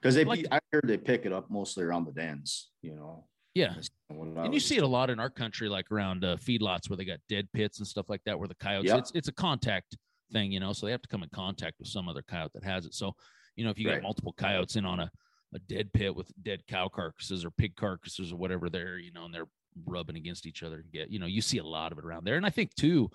[0.00, 3.26] Because they like, I heard they pick it up mostly around the dens, you know.
[3.54, 3.74] Yeah.
[4.08, 7.04] And you see it a lot in our country, like around uh, feedlots where they
[7.04, 8.98] got dead pits and stuff like that, where the coyotes, yep.
[9.00, 9.94] it's, it's a contact
[10.32, 12.64] thing, you know, so they have to come in contact with some other coyote that
[12.64, 12.94] has it.
[12.94, 13.12] So,
[13.56, 13.96] you know, if you right.
[13.96, 15.10] got multiple coyotes in on a,
[15.54, 19.26] a dead pit with dead cow carcasses or pig carcasses or whatever there, you know,
[19.26, 19.48] and they're
[19.84, 22.24] rubbing against each other and get, you know, you see a lot of it around
[22.24, 22.36] there.
[22.36, 23.10] And I think too,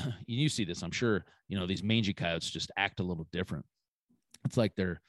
[0.26, 3.64] you see this, I'm sure, you know, these mangy coyotes just act a little different.
[4.44, 5.00] It's like their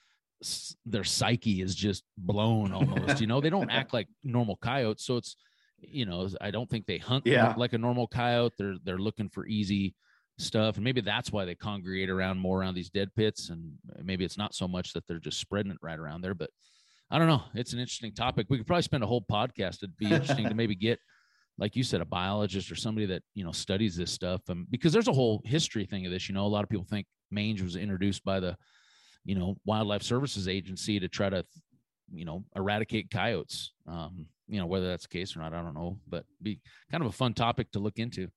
[0.85, 5.05] their psyche is just blown almost, you know, they don't act like normal coyotes.
[5.05, 5.35] So it's,
[5.79, 7.53] you know, I don't think they hunt yeah.
[7.57, 8.53] like a normal coyote.
[8.57, 9.95] They're they're looking for easy
[10.39, 14.23] stuff and maybe that's why they congregate around more around these dead pits and maybe
[14.23, 16.49] it's not so much that they're just spreading it right around there but
[17.11, 19.97] i don't know it's an interesting topic we could probably spend a whole podcast it'd
[19.97, 20.97] be interesting to maybe get
[21.59, 24.93] like you said a biologist or somebody that you know studies this stuff um, because
[24.93, 27.61] there's a whole history thing of this you know a lot of people think mange
[27.61, 28.55] was introduced by the
[29.25, 31.43] you know wildlife services agency to try to
[32.11, 35.75] you know eradicate coyotes um you know whether that's the case or not i don't
[35.75, 38.27] know but be kind of a fun topic to look into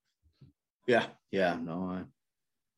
[0.86, 2.04] yeah, yeah, no,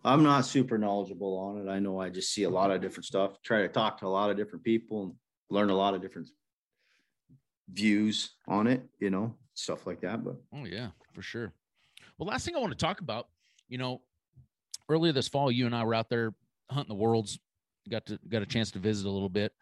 [0.05, 1.71] I, I'm not super knowledgeable on it.
[1.71, 4.09] I know I just see a lot of different stuff, try to talk to a
[4.09, 5.15] lot of different people and
[5.51, 6.29] learn a lot of different
[7.71, 10.25] views on it, you know, stuff like that.
[10.25, 11.53] But oh yeah, for sure.
[12.19, 13.29] Well, last thing I want to talk about,
[13.69, 14.03] you know,
[14.89, 16.35] earlier this fall, you and I were out there
[16.71, 17.39] hunting the worlds,
[17.91, 19.53] got to got a chance to visit a little bit.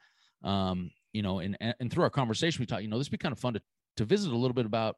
[0.45, 3.22] Um, you know, and and through our conversation, we talked, you know, this would be
[3.22, 3.62] kind of fun to
[3.99, 4.97] to visit a little bit about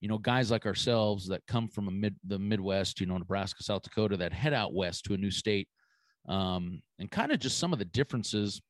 [0.00, 3.62] you know, guys like ourselves that come from a mid the Midwest, you know, Nebraska,
[3.62, 5.68] South Dakota, that head out west to a new state,
[6.28, 8.60] um, and kind of just some of the differences,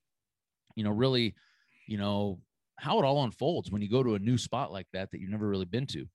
[0.74, 1.34] you know, really,
[1.86, 2.40] you know,
[2.78, 5.30] how it all unfolds when you go to a new spot like that that you've
[5.30, 6.06] never really been to.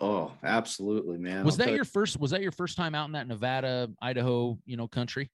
[0.00, 1.44] Oh, absolutely, man.
[1.44, 2.18] Was I'll that your first?
[2.18, 5.30] Was that your first time out in that Nevada, Idaho, you know, country?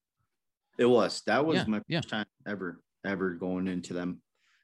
[0.79, 1.23] It was.
[1.27, 2.01] That was yeah, my first yeah.
[2.01, 4.21] time ever, ever going into them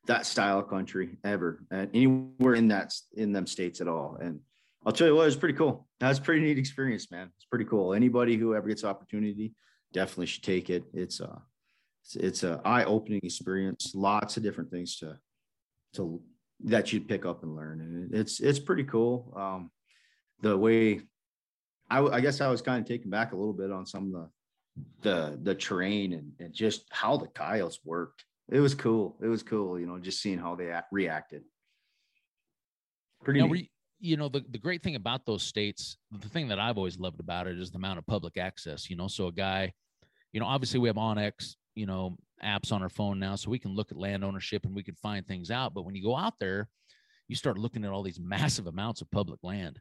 [0.06, 4.18] that style of country ever and anywhere in that in them states at all.
[4.20, 4.40] And
[4.84, 5.86] I'll tell you what, it's pretty cool.
[6.00, 7.30] That's pretty neat experience, man.
[7.36, 7.94] It's pretty cool.
[7.94, 9.54] Anybody who ever gets opportunity
[9.92, 10.84] definitely should take it.
[10.92, 11.40] It's a
[12.03, 13.92] it's, it's a eye opening experience.
[13.94, 15.18] Lots of different things to
[15.94, 16.22] to
[16.64, 19.32] that you'd pick up and learn, and it's it's pretty cool.
[19.36, 19.70] Um,
[20.40, 21.00] the way
[21.90, 24.12] I, I guess I was kind of taken back a little bit on some of
[24.12, 24.28] the
[25.03, 28.24] the the terrain and, and just how the coyotes worked.
[28.50, 29.16] It was cool.
[29.22, 31.42] It was cool, you know, just seeing how they reacted.
[33.22, 33.66] Pretty now, you,
[34.00, 37.20] you know, the, the great thing about those states, the thing that I've always loved
[37.20, 39.07] about it is the amount of public access, you know.
[39.07, 39.72] So a guy,
[40.32, 43.58] you know, obviously we have onX, you know, apps on our phone now, so we
[43.58, 45.74] can look at land ownership and we can find things out.
[45.74, 46.68] But when you go out there,
[47.28, 49.80] you start looking at all these massive amounts of public land.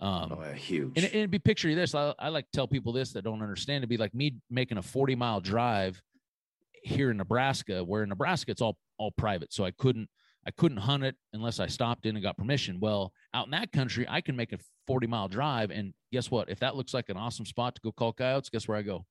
[0.00, 0.92] Um, oh, huge.
[0.96, 1.94] And, and it'd be picture this.
[1.94, 3.78] I, I like to tell people this that don't understand.
[3.78, 6.02] It'd be like me making a 40 mile drive
[6.82, 9.52] here in Nebraska, where in Nebraska it's all all private.
[9.52, 10.08] So I couldn't
[10.46, 12.78] I couldn't hunt it unless I stopped in and got permission.
[12.80, 15.70] Well, out in that country, I can make a 40 mile drive.
[15.70, 16.50] And guess what?
[16.50, 19.06] If that looks like an awesome spot to go call coyotes, guess where I go?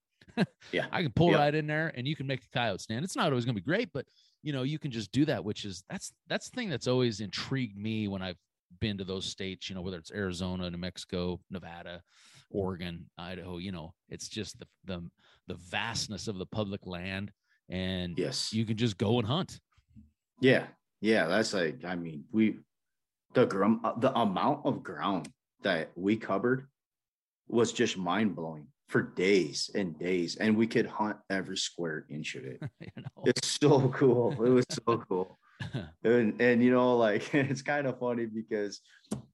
[0.71, 0.85] Yeah.
[0.91, 1.39] I can pull yep.
[1.39, 3.03] right in there and you can make a coyote stand.
[3.03, 4.05] It's not always going to be great, but
[4.41, 7.19] you know, you can just do that, which is that's that's the thing that's always
[7.21, 8.37] intrigued me when I've
[8.79, 12.01] been to those states, you know, whether it's Arizona, New Mexico, Nevada,
[12.49, 15.09] Oregon, Idaho, you know, it's just the the
[15.47, 17.31] the vastness of the public land
[17.69, 19.59] and yes, you can just go and hunt.
[20.39, 20.65] Yeah.
[21.01, 22.59] Yeah, that's like I mean, we
[23.33, 25.27] the grum uh, the amount of ground
[25.61, 26.67] that we covered
[27.49, 32.35] was just mind blowing for days and days, and we could hunt every square inch
[32.35, 32.61] of it.
[33.25, 34.31] It's so cool.
[34.33, 35.39] It was so cool.
[36.03, 38.81] and and you know, like it's kind of funny because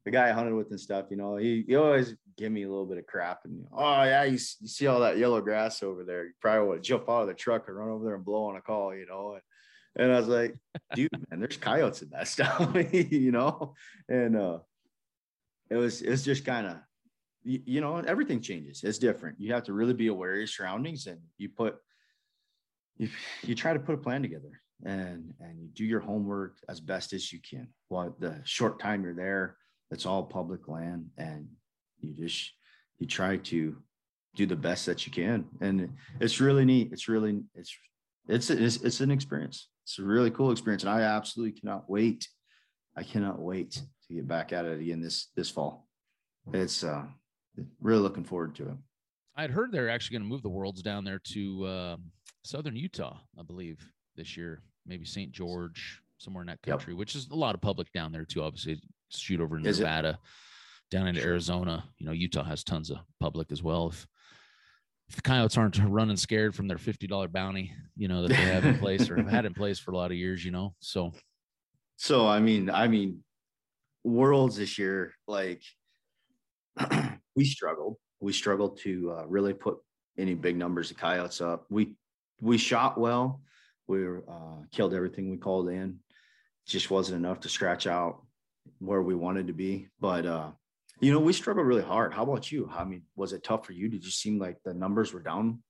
[0.05, 2.69] the guy I hunted with and stuff, you know, he, he always give me a
[2.69, 6.05] little bit of crap and oh yeah, you, you see all that yellow grass over
[6.05, 6.23] there.
[6.23, 8.45] You probably want to jump out of the truck and run over there and blow
[8.45, 9.33] on a call, you know.
[9.33, 10.55] And, and I was like,
[10.95, 13.73] dude, man, there's coyotes in that stuff, you know.
[14.07, 14.59] And uh
[15.69, 16.77] it was it's just kind of
[17.43, 18.83] you, you know, everything changes.
[18.83, 19.39] It's different.
[19.39, 21.77] You have to really be aware of your surroundings and you put
[22.97, 23.09] you,
[23.43, 27.13] you try to put a plan together and and you do your homework as best
[27.13, 27.67] as you can.
[27.87, 29.57] While the short time you're there,
[29.91, 31.47] it's all public land, and
[31.99, 32.51] you just
[32.99, 33.77] you try to
[34.35, 36.91] do the best that you can, and it's really neat.
[36.91, 37.75] It's really it's
[38.27, 39.69] it's it's, it's an experience.
[39.83, 42.27] It's a really cool experience, and I absolutely cannot wait.
[42.95, 45.87] I cannot wait to get back at it again this this fall.
[46.53, 47.05] It's uh
[47.81, 48.77] really looking forward to it.
[49.35, 51.97] I'd heard they're actually going to move the worlds down there to uh,
[52.43, 53.79] southern Utah, I believe,
[54.15, 55.31] this year maybe St.
[55.31, 56.99] George, somewhere in that country, yep.
[56.99, 58.41] which is a lot of public down there too.
[58.41, 60.17] Obviously, shoot over in is Nevada, it?
[60.91, 61.29] down into sure.
[61.29, 61.85] Arizona.
[61.97, 63.87] You know, Utah has tons of public as well.
[63.89, 64.07] If
[65.07, 68.35] if the coyotes aren't running scared from their fifty dollar bounty, you know that they
[68.35, 70.73] have in place or have had in place for a lot of years, you know.
[70.79, 71.13] So,
[71.95, 73.23] so I mean, I mean,
[74.03, 75.61] worlds this year, like
[77.39, 77.95] we struggled.
[78.19, 79.77] We struggled to uh, really put
[80.17, 81.65] any big numbers of coyotes up.
[81.69, 81.95] We
[82.41, 83.41] we shot well
[83.89, 85.99] we uh, killed everything we called in.
[86.67, 88.21] Just wasn't enough to scratch out
[88.77, 89.87] where we wanted to be.
[90.01, 90.51] But uh,
[90.99, 92.13] you know, we struggled really hard.
[92.13, 92.69] How about you?
[92.73, 93.87] I mean, was it tough for you?
[93.87, 95.63] Did you seem like the numbers were down?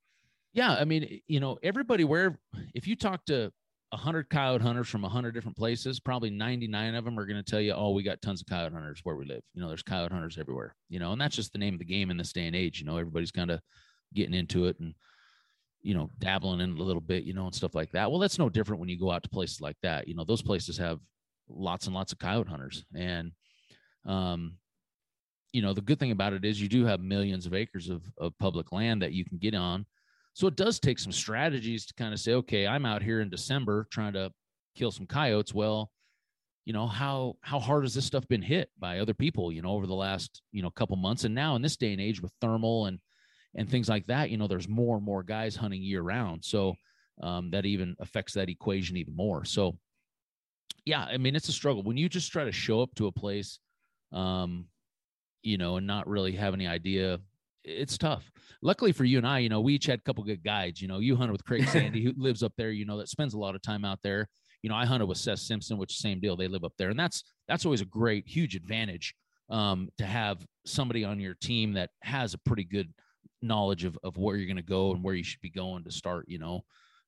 [0.53, 2.39] Yeah, I mean, you know, everybody where
[2.74, 3.51] if you talk to
[3.92, 7.44] a hundred coyote hunters from a hundred different places, probably 99 of them are going
[7.44, 9.42] to tell you, oh, we got tons of coyote hunters where we live.
[9.54, 11.86] You know, there's coyote hunters everywhere, you know, and that's just the name of the
[11.86, 12.80] game in this day and age.
[12.80, 13.62] You know, everybody's kind of
[14.14, 14.94] getting into it and
[15.82, 18.10] you know, dabbling in a little bit, you know, and stuff like that.
[18.10, 20.08] Well, that's no different when you go out to places like that.
[20.08, 21.00] You know, those places have
[21.48, 22.86] lots and lots of coyote hunters.
[22.94, 23.32] And,
[24.06, 24.58] um,
[25.54, 28.04] you know, the good thing about it is you do have millions of acres of,
[28.18, 29.86] of public land that you can get on.
[30.34, 33.30] So it does take some strategies to kind of say, okay, I'm out here in
[33.30, 34.32] December trying to
[34.75, 35.53] kill some coyotes.
[35.53, 35.91] Well,
[36.65, 39.71] you know, how how hard has this stuff been hit by other people, you know,
[39.71, 42.32] over the last, you know, couple months and now in this day and age with
[42.41, 42.99] thermal and
[43.55, 46.45] and things like that, you know, there's more and more guys hunting year round.
[46.45, 46.75] So
[47.21, 49.43] um, that even affects that equation even more.
[49.45, 49.77] So,
[50.86, 53.11] yeah, I mean, it's a struggle when you just try to show up to a
[53.11, 53.59] place,
[54.13, 54.67] um,
[55.41, 57.19] you know, and not really have any idea.
[57.64, 58.32] It's tough.
[58.62, 60.82] Luckily for you and I, you know, we each had a couple good guides.
[60.82, 62.72] You know, you hunted with Craig Sandy, who lives up there.
[62.72, 64.28] You know, that spends a lot of time out there.
[64.62, 66.36] You know, I hunted with Seth Simpson, which same deal.
[66.36, 69.16] They live up there, and that's that's always a great, huge advantage
[69.49, 72.93] um, to have somebody on your team that has a pretty good
[73.41, 75.91] knowledge of, of where you're going to go and where you should be going to
[75.91, 76.62] start, you know.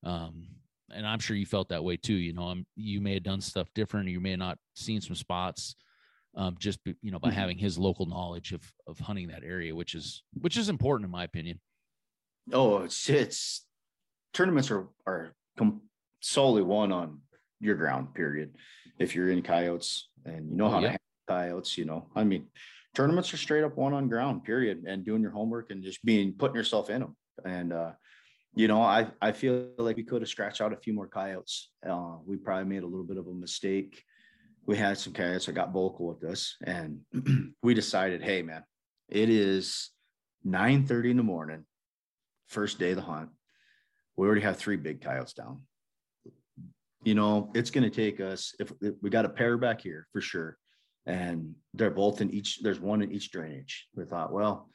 [0.04, 0.48] Um,
[0.94, 2.14] and I'm sure you felt that way too.
[2.14, 4.10] You know, I'm, you may have done stuff different.
[4.10, 5.76] you may have not seen some spots
[6.36, 7.38] um, just, you know, by mm-hmm.
[7.38, 11.12] having his local knowledge of, of hunting that area, which is, which is important in
[11.12, 11.60] my opinion.
[12.52, 13.66] Oh, it's, it's
[14.34, 15.82] tournaments are, are com-
[16.22, 17.20] solely won on
[17.60, 18.56] your ground period.
[18.98, 20.82] If you're in coyotes and you know oh, how yeah.
[20.82, 22.48] to handle coyotes, you know, I mean,
[22.96, 26.34] tournaments are straight up one on ground period and doing your homework and just being
[26.34, 27.16] putting yourself in them
[27.46, 27.92] and uh
[28.56, 31.72] you know i i feel like we could have scratched out a few more coyotes
[31.88, 34.04] uh we probably made a little bit of a mistake
[34.72, 37.00] we had some coyotes that got vocal with us and
[37.64, 38.64] we decided hey man
[39.10, 39.92] it is
[40.44, 41.66] 9 30 in the morning
[42.52, 43.30] first day of the hunt.
[44.18, 45.62] We already have three big coyotes down.
[47.04, 50.08] You know, it's going to take us if, if we got a pair back here
[50.12, 50.58] for sure,
[51.08, 52.60] and they're both in each.
[52.62, 53.88] There's one in each drainage.
[53.96, 54.70] We thought, well,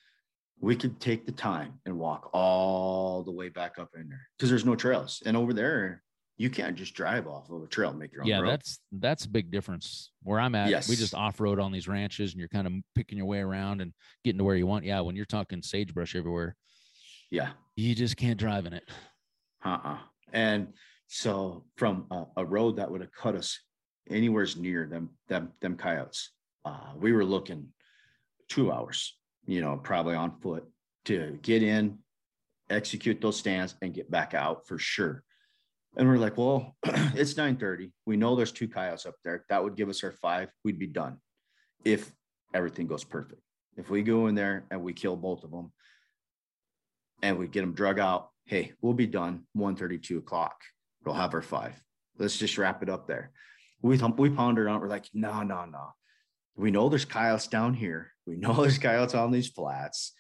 [0.59, 4.51] we could take the time and walk all the way back up in there because
[4.51, 6.03] there's no trails, and over there
[6.39, 8.29] you can't just drive off of a trail and make your own.
[8.29, 8.51] Yeah, road.
[8.51, 10.11] that's that's a big difference.
[10.23, 10.89] Where I'm at, Yes.
[10.89, 13.81] we just off road on these ranches, and you're kind of picking your way around
[13.81, 13.93] and
[14.25, 14.85] getting to where you want.
[14.85, 16.57] Yeah, when you're talking sagebrush everywhere,
[17.31, 17.51] yeah.
[17.75, 18.85] you just can't drive in it.
[19.65, 19.99] Uh-uh.
[20.33, 20.75] And
[21.07, 23.59] so from a, a road that would have cut us
[24.11, 26.31] anywhere's near them, them, them coyotes,
[26.65, 27.69] uh, we were looking
[28.49, 29.17] two hours,
[29.47, 30.65] you know, probably on foot
[31.07, 31.99] to get in,
[32.71, 35.23] execute those stands and get back out for sure.
[35.97, 37.91] And we're like, well, it's 930.
[38.05, 39.45] We know there's two coyotes up there.
[39.49, 40.51] That would give us our five.
[40.63, 41.19] We'd be done
[41.85, 42.13] if
[42.53, 43.41] everything goes perfect.
[43.77, 45.73] If we go in there and we kill both of them
[47.23, 50.61] and we get them drug out, hey, we'll be done 1.32 o'clock.
[51.05, 51.81] We'll have our five.
[52.19, 53.33] Let's just wrap it up there.
[53.83, 54.81] We, we pondered on.
[54.81, 55.93] We're like, no, no, no.
[56.57, 58.13] We know there's coyotes down here.
[58.27, 60.13] We know there's coyotes on these flats.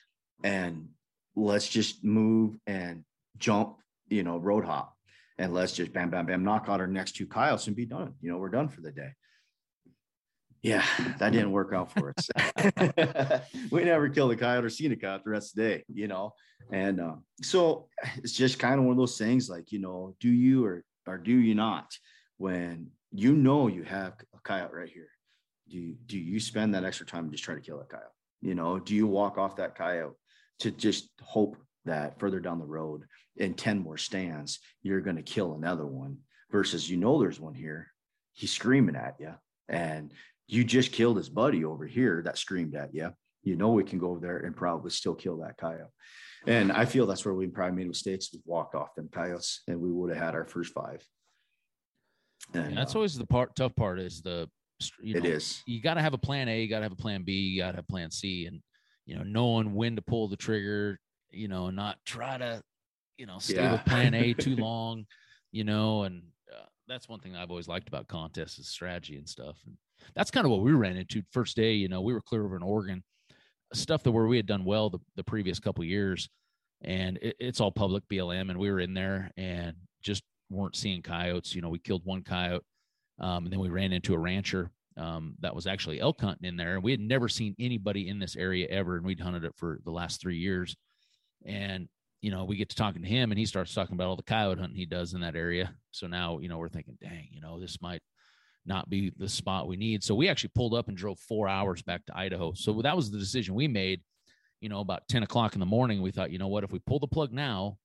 [0.43, 0.89] And
[1.35, 3.05] let's just move and
[3.39, 3.77] jump,
[4.09, 4.96] you know, road hop.
[5.39, 8.15] And let's just bam, bam, bam, knock out our next two coyotes and be done.
[8.23, 9.13] You know, we're done for the day.
[10.63, 10.85] Yeah,
[11.19, 12.29] that didn't work out for us.
[13.71, 16.09] we never killed a coyote or seen a coyote the rest of the day, you
[16.09, 16.33] know.
[16.73, 20.29] And uh, so it's just kind of one of those things like, you know, do
[20.29, 21.93] you or, or do you not?
[22.39, 25.09] When you know you have a coyote right here,
[25.71, 28.05] do you, do you spend that extra time just try to kill that coyote?
[28.41, 30.17] You know, do you walk off that coyote
[30.61, 31.57] to just hope
[31.87, 33.03] that further down the road
[33.37, 36.19] in 10 more stands, you're going to kill another one
[36.51, 37.89] versus you know there's one here.
[38.33, 39.35] He's screaming at you
[39.69, 40.13] and
[40.47, 43.11] you just killed his buddy over here that screamed at you.
[43.43, 45.91] You know we can go over there and probably still kill that coyote.
[46.47, 48.31] And I feel that's where we probably made mistakes.
[48.33, 51.05] We walked off them coyotes and we would have had our first five.
[52.55, 54.49] And And that's uh, always the part tough part is the
[55.01, 55.63] you know, is.
[55.67, 57.63] you got to have a plan A, you got to have a plan B, you
[57.63, 58.61] got to have plan C, and
[59.07, 60.99] you know, knowing when to pull the trigger,
[61.31, 62.63] you know, not try to,
[63.19, 63.73] you know, stay Yeah.
[63.73, 65.07] with plan A too long,
[65.53, 66.23] you know, and
[66.53, 69.57] uh, that's one thing I've always liked about contests is strategy and stuff.
[69.67, 69.77] And
[70.15, 71.73] that's kind of what we ran into first day.
[71.75, 73.03] You know, we were clear over in Oregon,
[73.73, 76.29] stuff that where we had done well the, the previous couple years,
[76.83, 81.03] and it, it's all public BLM, and we were in there and just weren't seeing
[81.03, 81.55] coyotes.
[81.55, 82.65] You know, we killed one coyote,
[83.19, 86.57] um, and then we ran into a rancher um, that was actually elk hunting in
[86.57, 89.55] there, and we had never seen anybody in this area ever, and we'd hunted it
[89.57, 90.77] for the last three years,
[91.47, 91.89] and
[92.23, 94.23] you know, we get to talking to him, and he starts talking about all the
[94.23, 95.73] coyote hunting he does in that area.
[95.93, 98.01] So now, you know, we're thinking, dang, you know, this might
[98.65, 100.03] not be the spot we need.
[100.03, 102.53] So we actually pulled up and drove four hours back to Idaho.
[102.55, 104.01] So that was the decision we made.
[104.61, 106.81] You know, about 10 o'clock in the morning, we thought, you know what, if we
[106.81, 107.77] pull the plug now,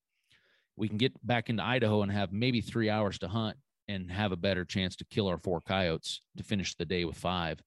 [0.77, 3.57] we can get back into Idaho and have maybe three hours to hunt
[3.89, 7.17] and have a better chance to kill our four coyotes to finish the day with
[7.17, 7.59] five.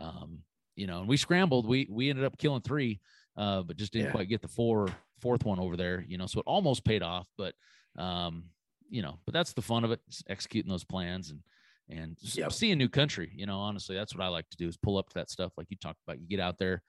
[0.00, 0.40] Um,
[0.74, 1.66] you know, and we scrambled.
[1.68, 3.00] We we ended up killing three,
[3.36, 4.12] uh, but just didn't Yeah.
[4.12, 4.88] quite get the four
[5.20, 6.04] fourth one over there.
[6.06, 7.54] You know, so it almost paid off, but
[7.98, 8.44] um,
[8.88, 11.40] you know, but that's the fun of it, executing those plans and
[11.88, 12.52] and Yep.
[12.52, 13.30] seeing new country.
[13.34, 15.52] You know, honestly, that's what I like to do is pull up to that stuff
[15.56, 16.20] like you talked about.
[16.20, 16.82] You get out there,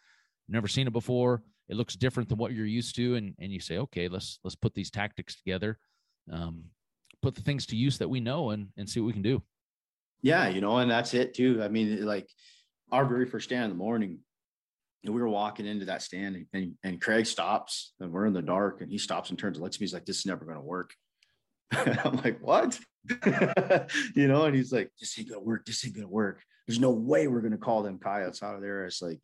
[0.49, 1.43] never seen it before.
[1.69, 4.55] It looks different than what you're used to, and and you say, okay, let's let's
[4.55, 5.77] put these tactics together,
[6.31, 6.65] um,
[7.21, 9.41] put the things to use that we know, and and see what we can do.
[10.21, 11.61] Yeah, you know, and that's it too.
[11.61, 12.27] I mean, like
[12.91, 14.19] our very first stand in the morning,
[15.03, 18.41] and we were walking into that stand, and, and, Craig stops, and we're in the
[18.41, 19.85] dark, and he stops and turns and looks at me.
[19.85, 20.93] He's like, "This is never going to work."
[21.71, 22.79] I'm like, "What?"
[24.15, 25.65] you know, and he's like, "This ain't gonna work.
[25.65, 26.41] This ain't gonna work.
[26.67, 29.19] There's no way we're gonna call them coyotes out of there." It's like,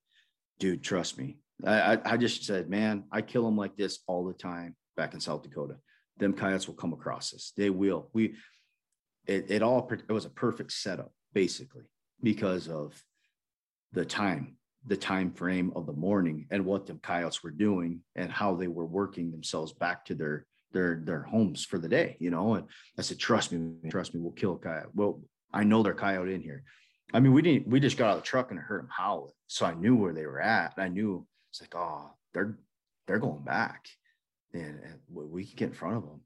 [0.60, 1.38] dude, trust me.
[1.66, 5.14] I, I, I just said, man, I kill them like this all the time back
[5.14, 5.78] in South Dakota.
[6.18, 7.54] Them coyotes will come across us.
[7.58, 8.10] They will.
[8.14, 8.36] We
[9.26, 11.86] it, it all it was a perfect setup basically
[12.22, 13.02] because of
[13.94, 18.32] the time the time frame of the morning and what the coyotes were doing and
[18.32, 22.30] how they were working themselves back to their their their homes for the day you
[22.30, 22.56] know?
[22.56, 22.68] And
[22.98, 24.90] i said trust me trust me we'll kill a coyote.
[24.94, 25.22] Well
[25.54, 26.64] i know they're coyote in here.
[27.14, 28.90] I mean we didn't we just got out of the truck and I heard them
[28.92, 29.34] howling.
[29.48, 30.74] So i knew where they were at.
[30.78, 32.58] I knew it's like oh they're
[33.08, 33.88] they're going back.
[34.54, 36.22] And, and we can get in front of them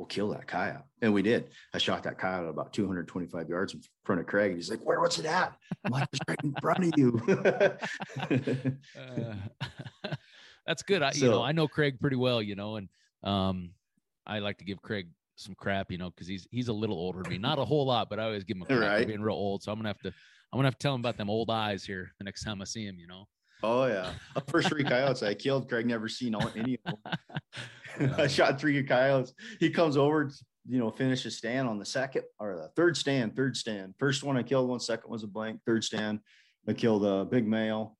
[0.00, 0.82] we'll kill that coyote.
[1.02, 1.50] And we did.
[1.74, 4.52] I shot that coyote about 225 yards in front of Craig.
[4.52, 5.54] And he's like, Where was it at?
[5.84, 7.20] I'm like, it's right in front of you.
[8.98, 9.34] Uh,
[10.66, 11.02] that's good.
[11.02, 12.88] I, you know, I know Craig pretty well, you know, and
[13.22, 13.72] um,
[14.26, 17.22] I like to give Craig some crap, you know, because he's he's a little older
[17.22, 19.20] than me, not a whole lot, but I always give him a crap for being
[19.20, 19.62] real old.
[19.62, 21.84] So I'm gonna have to I'm gonna have to tell him about them old eyes
[21.84, 23.28] here the next time I see him, you know.
[23.62, 24.12] Oh, yeah.
[24.48, 27.14] First three coyotes I killed, Craig never seen all, any of them.
[28.18, 29.32] I shot three coyotes.
[29.58, 30.30] He comes over,
[30.68, 33.94] you know, finishes stand on the second or the third stand, third stand.
[33.98, 35.60] First one I killed, one second was a blank.
[35.66, 36.20] Third stand,
[36.68, 37.96] I killed a big male.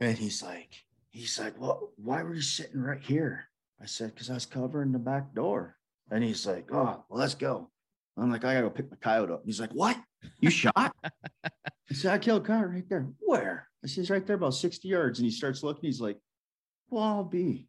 [0.00, 0.74] And he's like,
[1.10, 3.48] he's like, well, why were you sitting right here?
[3.80, 5.76] I said, because I was covering the back door.
[6.10, 7.70] And he's like, oh, well, let's go.
[8.16, 9.42] I'm like, I gotta go pick my coyote up.
[9.44, 9.96] He's like, what?
[10.40, 10.94] You shot?
[11.04, 13.08] I said, I killed a coyote right there.
[13.20, 13.68] Where?
[13.84, 15.18] I said, right there about 60 yards.
[15.18, 15.84] And he starts looking.
[15.84, 16.18] He's like,
[16.90, 17.68] well, I'll be.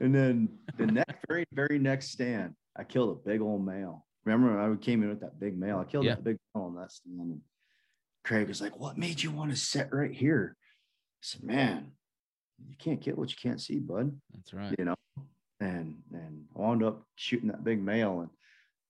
[0.00, 4.06] And then the next, very, very next stand, I killed a big old male.
[4.24, 5.78] Remember, I came in with that big male.
[5.78, 6.14] I killed Yeah.
[6.16, 7.18] that big male on that stand.
[7.20, 7.40] And
[8.24, 10.56] Craig was like, What made you want to sit right here?
[10.58, 11.92] I said, Man,
[12.68, 14.12] you can't kill what you can't see, bud.
[14.34, 14.74] That's right.
[14.78, 14.94] You know?
[15.60, 18.20] And and I wound up shooting that big male.
[18.20, 18.30] And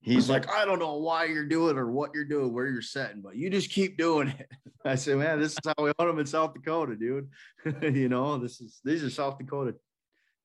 [0.00, 3.22] he's like, I don't know why you're doing or what you're doing, where you're setting,
[3.22, 4.50] but you just keep doing it.
[4.84, 7.28] I said, Man, this is how we hunt them in South Dakota, dude.
[7.82, 9.74] you know, this is these are South Dakota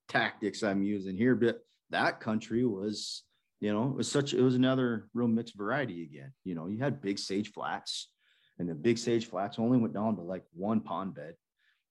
[0.10, 1.36] tactics I'm using here.
[1.36, 1.60] But
[1.92, 3.24] that country was,
[3.62, 6.34] you know, it was such it was another real mixed variety again.
[6.44, 8.10] You know, you had big sage flats,
[8.60, 11.36] and the big sage flats only went down to like one pond bed.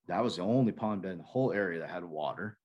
[0.09, 2.59] That was the only pond bed in the whole area that had water.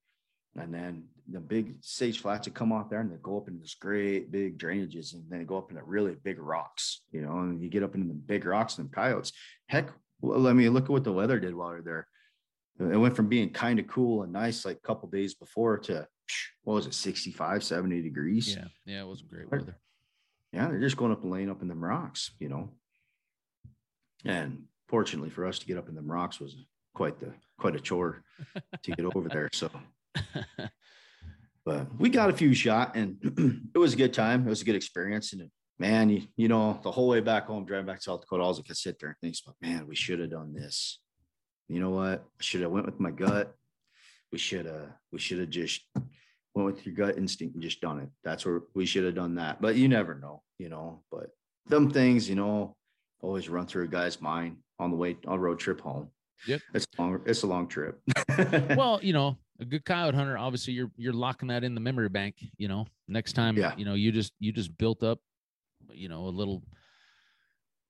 [0.58, 3.62] And then the big sage flats would come off there and they go up into
[3.62, 7.39] this great big drainages and then they go up into really big rocks, you know,
[7.39, 9.34] and you get up into the big rocks and the coyotes.
[9.68, 9.89] Heck,
[10.22, 12.08] well, I mean, look at what the weather did while we are there.
[12.80, 16.08] It went from being kind of cool and nice like a couple days before to
[16.64, 18.55] what was it, 65, 70 degrees.
[18.55, 18.66] Yeah.
[18.86, 19.01] Yeah.
[19.01, 19.78] It wasn't great weather.
[20.53, 22.70] Yeah, they're just going up and laying up in them rocks, you know.
[24.26, 26.55] And fortunately for us to get up in them rocks was
[26.93, 28.24] quite the quite a chore
[28.84, 29.49] to get over there.
[29.53, 29.70] So
[31.65, 33.18] but we got a few shot and
[33.76, 34.45] it was a good time.
[34.45, 35.34] It was a good experience.
[35.34, 35.49] And
[35.80, 38.47] man, you, you know, the whole way back home, driving back to South Dakota, I
[38.47, 40.99] was like, I sit there and think, but man, we should have done this.
[41.68, 42.24] You know what?
[42.39, 43.53] I should have went with my gut.
[44.32, 45.82] We should have, we should have just
[46.53, 48.09] went with your gut instinct and just done it.
[48.24, 49.61] That's where we should have done that.
[49.61, 51.30] But you never know, you know, but
[51.68, 52.76] them things, you know,
[53.22, 56.09] always run through a guy's mind on the way on road trip home.
[56.47, 56.61] Yep.
[56.74, 57.99] It's long, it's a long trip.
[58.76, 62.10] well, you know, a good coyote hunter, obviously you're you're locking that in the memory
[62.10, 62.86] bank, you know.
[63.08, 63.76] Next time, Yeah.
[63.78, 65.20] you know, you just you just built up,
[65.91, 66.64] you know, a little,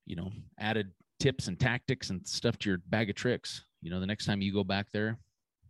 [0.06, 3.64] you know, added tips and tactics and stuff to your bag of tricks.
[3.82, 5.18] You know, the next time you go back there,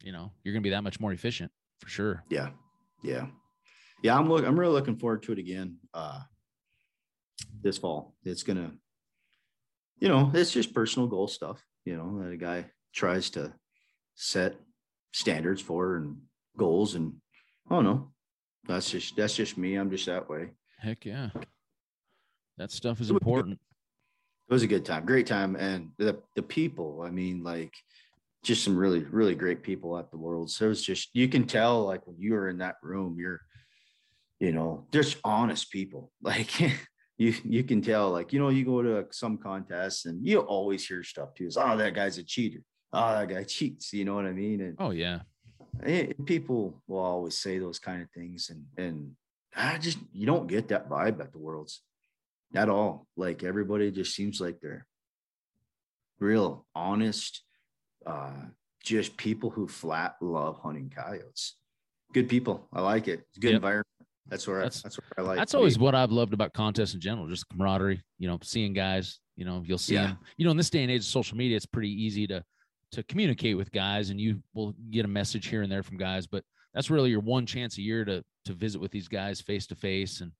[0.03, 2.23] you know, you're gonna be that much more efficient for sure.
[2.29, 2.49] yeah
[3.03, 3.27] yeah
[4.03, 6.19] yeah i'm look i'm really looking forward to it again uh
[7.61, 8.71] this fall it's gonna
[9.99, 13.53] you know it's just personal goal stuff you know that a guy tries to
[14.15, 14.55] set
[15.13, 16.17] standards for and
[16.57, 17.13] goals and
[17.69, 18.11] i don't know.
[18.67, 19.75] That's just that's just me.
[19.75, 20.49] I'm just that way.
[20.79, 21.29] Heck yeah.
[22.57, 23.27] That stuff is It would good.
[23.29, 23.59] important.
[24.49, 25.55] it was a good time great time.
[25.55, 27.73] And the the people i mean like
[28.43, 30.49] just some really really great people at the world.
[30.51, 33.41] So it's just you can tell like when you are in that room you're
[34.39, 36.11] you know just honest people.
[36.21, 36.51] Like
[37.17, 40.85] you you can tell like you know you go to some contests and you always
[40.87, 41.47] hear stuff too.
[41.47, 42.61] Is oh that guy's a cheater
[42.97, 44.59] oh that guy cheats you know what i mean?
[44.61, 45.19] And Oh yeah.
[45.83, 49.11] eh, people will always say those kind of things and and
[49.55, 51.81] i just you don't get that vibe at the worlds
[52.55, 53.07] at all.
[53.17, 54.85] Like everybody just seems like they're
[56.19, 57.43] real honest
[58.05, 58.31] uh
[58.83, 61.55] just people who flat love hunting coyotes.
[62.13, 62.69] Good people.
[62.71, 63.19] I like it.
[63.29, 63.55] It's good Yep.
[63.57, 63.87] environment.
[64.29, 66.93] That's where That's- I, that's where i like That's always what I've loved about contests
[66.93, 70.07] in general, just camaraderie, you know, seeing guys, you know, you'll see Yeah.
[70.07, 72.43] them, you know, in this day and age of social media, it's pretty easy to,
[72.91, 76.27] to communicate with guys and you will get a message here and there from guys,
[76.27, 79.67] but that's really your one chance a year to, to visit with these guys face
[79.67, 80.31] to face and,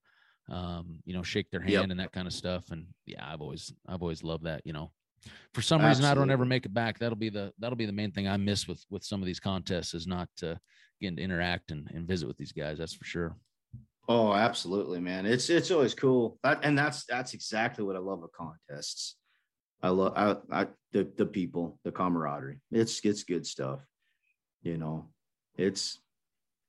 [0.49, 1.89] um, you know, shake their hand Yep.
[1.89, 2.71] and that kind of stuff.
[2.71, 4.91] And yeah, I've always, I've always loved that, you know,
[5.53, 6.99] for some reason I don't ever make it back.
[6.99, 9.39] That'll be the, that'll be the main thing I miss with, with some of these
[9.39, 10.55] contests is not, uh,
[11.01, 12.77] getting to interact and, and visit with these guys.
[12.77, 13.35] That's for sure.
[14.09, 15.25] Oh, absolutely, man.
[15.25, 16.39] It's it's always cool.
[16.41, 19.17] That, and that's that's exactly what I love about contests.
[19.83, 22.59] I love I, I the the people, the camaraderie.
[22.71, 23.79] It's it's good stuff.
[24.63, 25.09] You know,
[25.57, 25.99] it's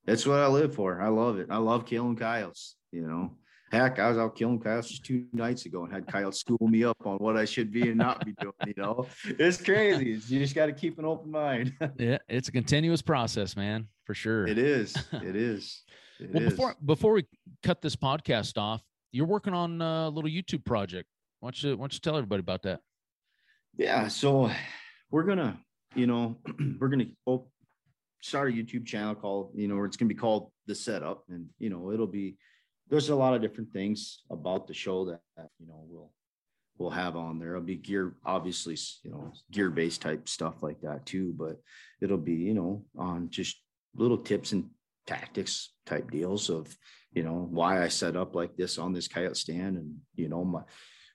[0.06, 1.00] it's what I live for.
[1.00, 1.48] I love it.
[1.50, 3.34] I love killing coyotes, you know.
[3.70, 6.84] Heck, I was out killing coyotes just two nights ago and had coyotes school me
[6.84, 9.06] up on what I should be and not be doing, you know.
[9.24, 10.06] It's crazy.
[10.34, 11.74] You just got to keep an open mind.
[11.98, 12.16] Yeah.
[12.30, 14.46] It's a continuous process, man, for sure.
[14.46, 14.94] it is.
[15.12, 15.82] It is.
[16.18, 16.50] It Well, is.
[16.50, 17.26] before before we
[17.62, 18.82] cut this podcast off,
[19.12, 21.08] you're working on a little YouTube project.
[21.40, 22.80] Why don't you why don't you tell everybody about that?
[23.78, 24.50] Yeah, so
[25.10, 25.58] we're gonna,
[25.94, 26.36] you know,
[26.80, 27.50] we're gonna op-
[28.20, 31.70] start a YouTube channel called, you know, it's gonna be called the setup, and you
[31.70, 32.36] know, it'll be
[32.90, 36.10] there's a lot of different things about the show that, that you know we'll
[36.78, 37.50] we'll have on there.
[37.50, 41.60] It'll be gear, obviously, you know, gear based type stuff like that too, but
[42.00, 43.56] it'll be, you know, on just
[43.94, 44.70] little tips and
[45.06, 46.74] tactics type deals of,
[47.12, 49.76] you know, why I set up like this on this coyote stand.
[49.76, 50.62] And, you know, my,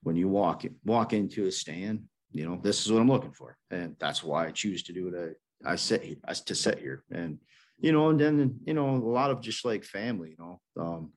[0.01, 2.03] when you walk, walk into a stand,
[2.33, 3.57] you know, this is what I'm looking for.
[3.71, 6.79] And that's why I choose to do what I, I sit here, I, to sit
[6.79, 7.03] here.
[7.11, 7.37] And,
[7.79, 11.11] you know, and then, you know, a lot of just like family, you know, um,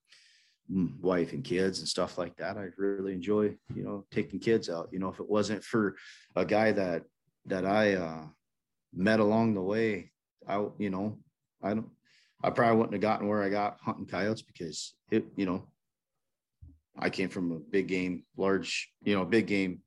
[1.00, 2.56] wife and kids and stuff like that.
[2.56, 4.88] I really enjoy, you know, taking kids out.
[4.92, 5.96] You know, if it wasn't for
[6.34, 7.04] a guy that
[7.46, 8.24] that I uh,
[8.92, 10.10] met along the way,
[10.46, 11.18] I, you know,
[11.62, 11.88] I don't,
[12.42, 15.68] I probably wouldn't have gotten where I got hunting coyotes because it, you know,
[16.98, 19.82] I came from a big game, large, you know, big game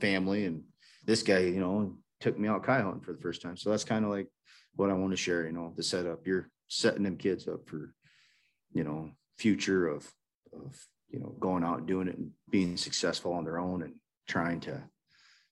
[0.00, 0.64] family, and
[1.04, 3.56] this guy, you know, took me out coyote hunting for the first time.
[3.56, 4.28] So that's kind of like
[4.76, 5.46] what I want to share.
[5.46, 6.26] You know, the setup.
[6.26, 7.94] You're setting them kids up for,
[8.72, 10.10] you know, future of
[10.52, 10.76] of
[11.10, 13.94] you know going out and doing it and being successful on their own and
[14.26, 14.82] trying to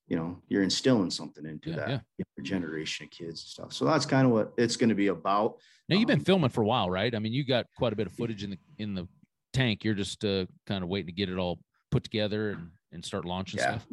[0.08, 2.24] you know you're instilling something into yeah, that yeah.
[2.42, 5.56] generation of kids and stuff so that's kind of what it's going to be about
[5.88, 7.96] now you've been um, filming for a while right i mean you got quite a
[7.96, 9.06] bit of footage in the in the
[9.52, 11.58] tank you're just uh, kind of waiting to get it all
[11.90, 13.78] put together and, and start launching yeah.
[13.78, 13.86] stuff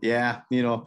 [0.00, 0.86] yeah you know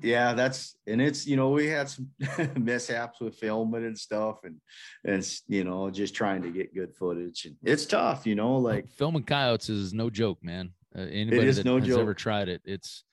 [0.00, 2.08] yeah that's and it's you know we had some
[2.56, 4.56] mishaps with filming and stuff and
[5.04, 8.88] and you know just trying to get good footage and it's tough you know like
[8.88, 12.00] filming coyotes is no joke man uh, anybody that no has joke.
[12.00, 13.04] ever tried it it's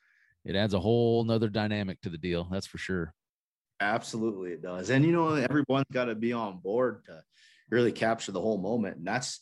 [0.43, 3.13] it adds a whole nother dynamic to the deal that's for sure
[3.79, 7.19] absolutely it does and you know everyone's got to be on board to
[7.69, 9.39] really capture the whole moment and that's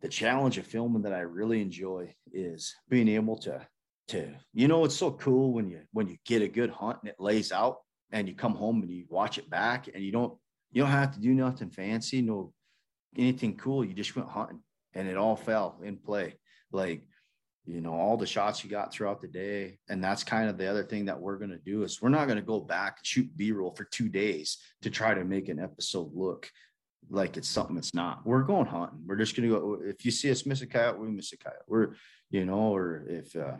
[0.00, 3.60] the challenge of filming that i really enjoy is being able to
[4.10, 4.34] to.
[4.52, 7.16] You know it's so cool when you when you get a good hunt and it
[7.18, 7.78] lays out
[8.12, 10.36] and you come home and you watch it back and you don't
[10.72, 12.52] you don't have to do nothing fancy no
[13.16, 13.84] anything cool.
[13.84, 14.60] You just went hunting
[14.94, 16.34] and it all fell in play.
[16.72, 17.02] Like
[17.66, 19.78] you know all the shots you got throughout the day.
[19.88, 22.26] And that's kind of the other thing that we're going to do is we're not
[22.26, 25.60] going to go back and shoot b-roll for two days to try to make an
[25.60, 26.50] episode look
[27.08, 28.24] like it's something it's not.
[28.24, 29.02] We're going hunting.
[29.06, 31.38] We're just going to go if you see us miss a coyote we miss a
[31.38, 31.64] coyote.
[31.68, 31.94] We're
[32.30, 33.56] you know or if uh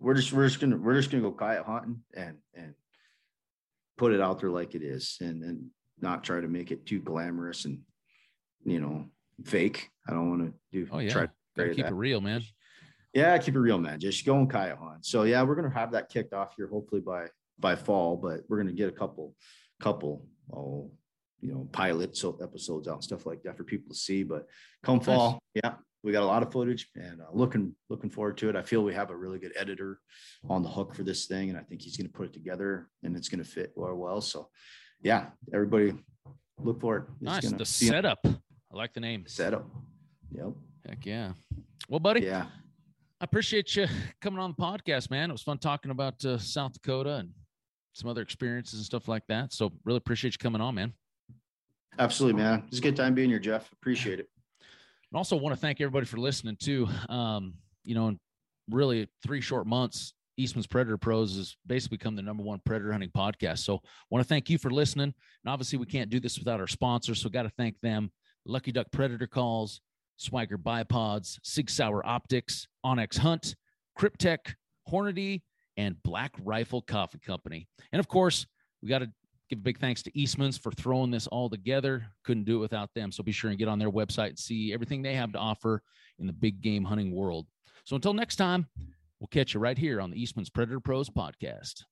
[0.00, 2.74] we're just we're just gonna we're just gonna go coyote hunting and and
[3.96, 5.66] put it out there like it is and and
[6.00, 7.80] not try to make it too glamorous and
[8.64, 9.04] you know
[9.44, 9.90] fake.
[10.08, 11.92] I don't want to do oh yeah try to keep that.
[11.92, 12.42] it real, man.
[13.12, 14.00] Yeah, keep it real, man.
[14.00, 15.04] Just go and coyote hunt.
[15.04, 17.26] So yeah, we're gonna have that kicked off here hopefully by
[17.58, 19.34] by fall, but we're gonna get a couple
[19.80, 20.90] couple oh
[21.40, 24.22] you know pilot so episodes out and stuff like that for people to see.
[24.22, 24.46] But
[24.82, 25.62] come fall, nice.
[25.64, 28.56] yeah, we got a lot of footage and uh, looking looking forward to it.
[28.56, 30.00] I feel we have a really good editor
[30.48, 32.88] on the hook for this thing, and I think he's going to put it together
[33.02, 33.94] and it's going to fit well.
[33.94, 34.48] Well, so
[35.02, 35.92] yeah, everybody
[36.58, 37.04] look for it.
[37.20, 37.52] It's nice.
[37.52, 38.20] The setup.
[38.24, 39.24] I like the name.
[39.26, 39.66] Setup.
[40.32, 40.52] Yep.
[40.88, 41.32] Heck yeah.
[41.88, 42.20] Well, buddy.
[42.22, 42.46] Yeah.
[43.20, 43.86] I appreciate you
[44.22, 45.28] coming on the podcast, man.
[45.28, 47.30] It was fun talking about uh, South Dakota and
[47.92, 49.52] some other experiences and stuff like that.
[49.52, 50.94] So really appreciate you coming on, man.
[51.98, 52.62] Absolutely, man.
[52.68, 53.70] It's a good time being here, Geoff.
[53.72, 54.28] Appreciate it.
[55.10, 56.88] And also want to thank everybody for listening too.
[57.08, 57.54] Um,
[57.84, 58.20] you know, in
[58.68, 63.10] really three short months, Eastman's Predator Pros has basically become the number one predator hunting
[63.10, 63.58] podcast.
[63.58, 63.80] So
[64.10, 65.12] want to thank you for listening.
[65.44, 67.20] And obviously we can't do this without our sponsors.
[67.20, 68.10] So got to thank them.
[68.46, 69.80] Lucky Duck Predator Calls,
[70.16, 73.54] Swagger Bipods, Sig Sauer Optics, onX Hunt,
[73.98, 74.54] Kryptek,
[74.90, 75.42] Hornady,
[75.76, 77.68] and Black Rifle Coffee Company.
[77.92, 78.46] And of course,
[78.82, 79.10] we got to
[79.50, 82.06] Give a big thanks to Eastman's for throwing this all together.
[82.24, 83.10] Couldn't do it without them.
[83.10, 85.82] So be sure and get on their website and see everything they have to offer
[86.20, 87.48] in the big game hunting world.
[87.84, 88.68] So until next time,
[89.18, 91.82] we'll catch you right here on the Eastman's Predator Pros podcast.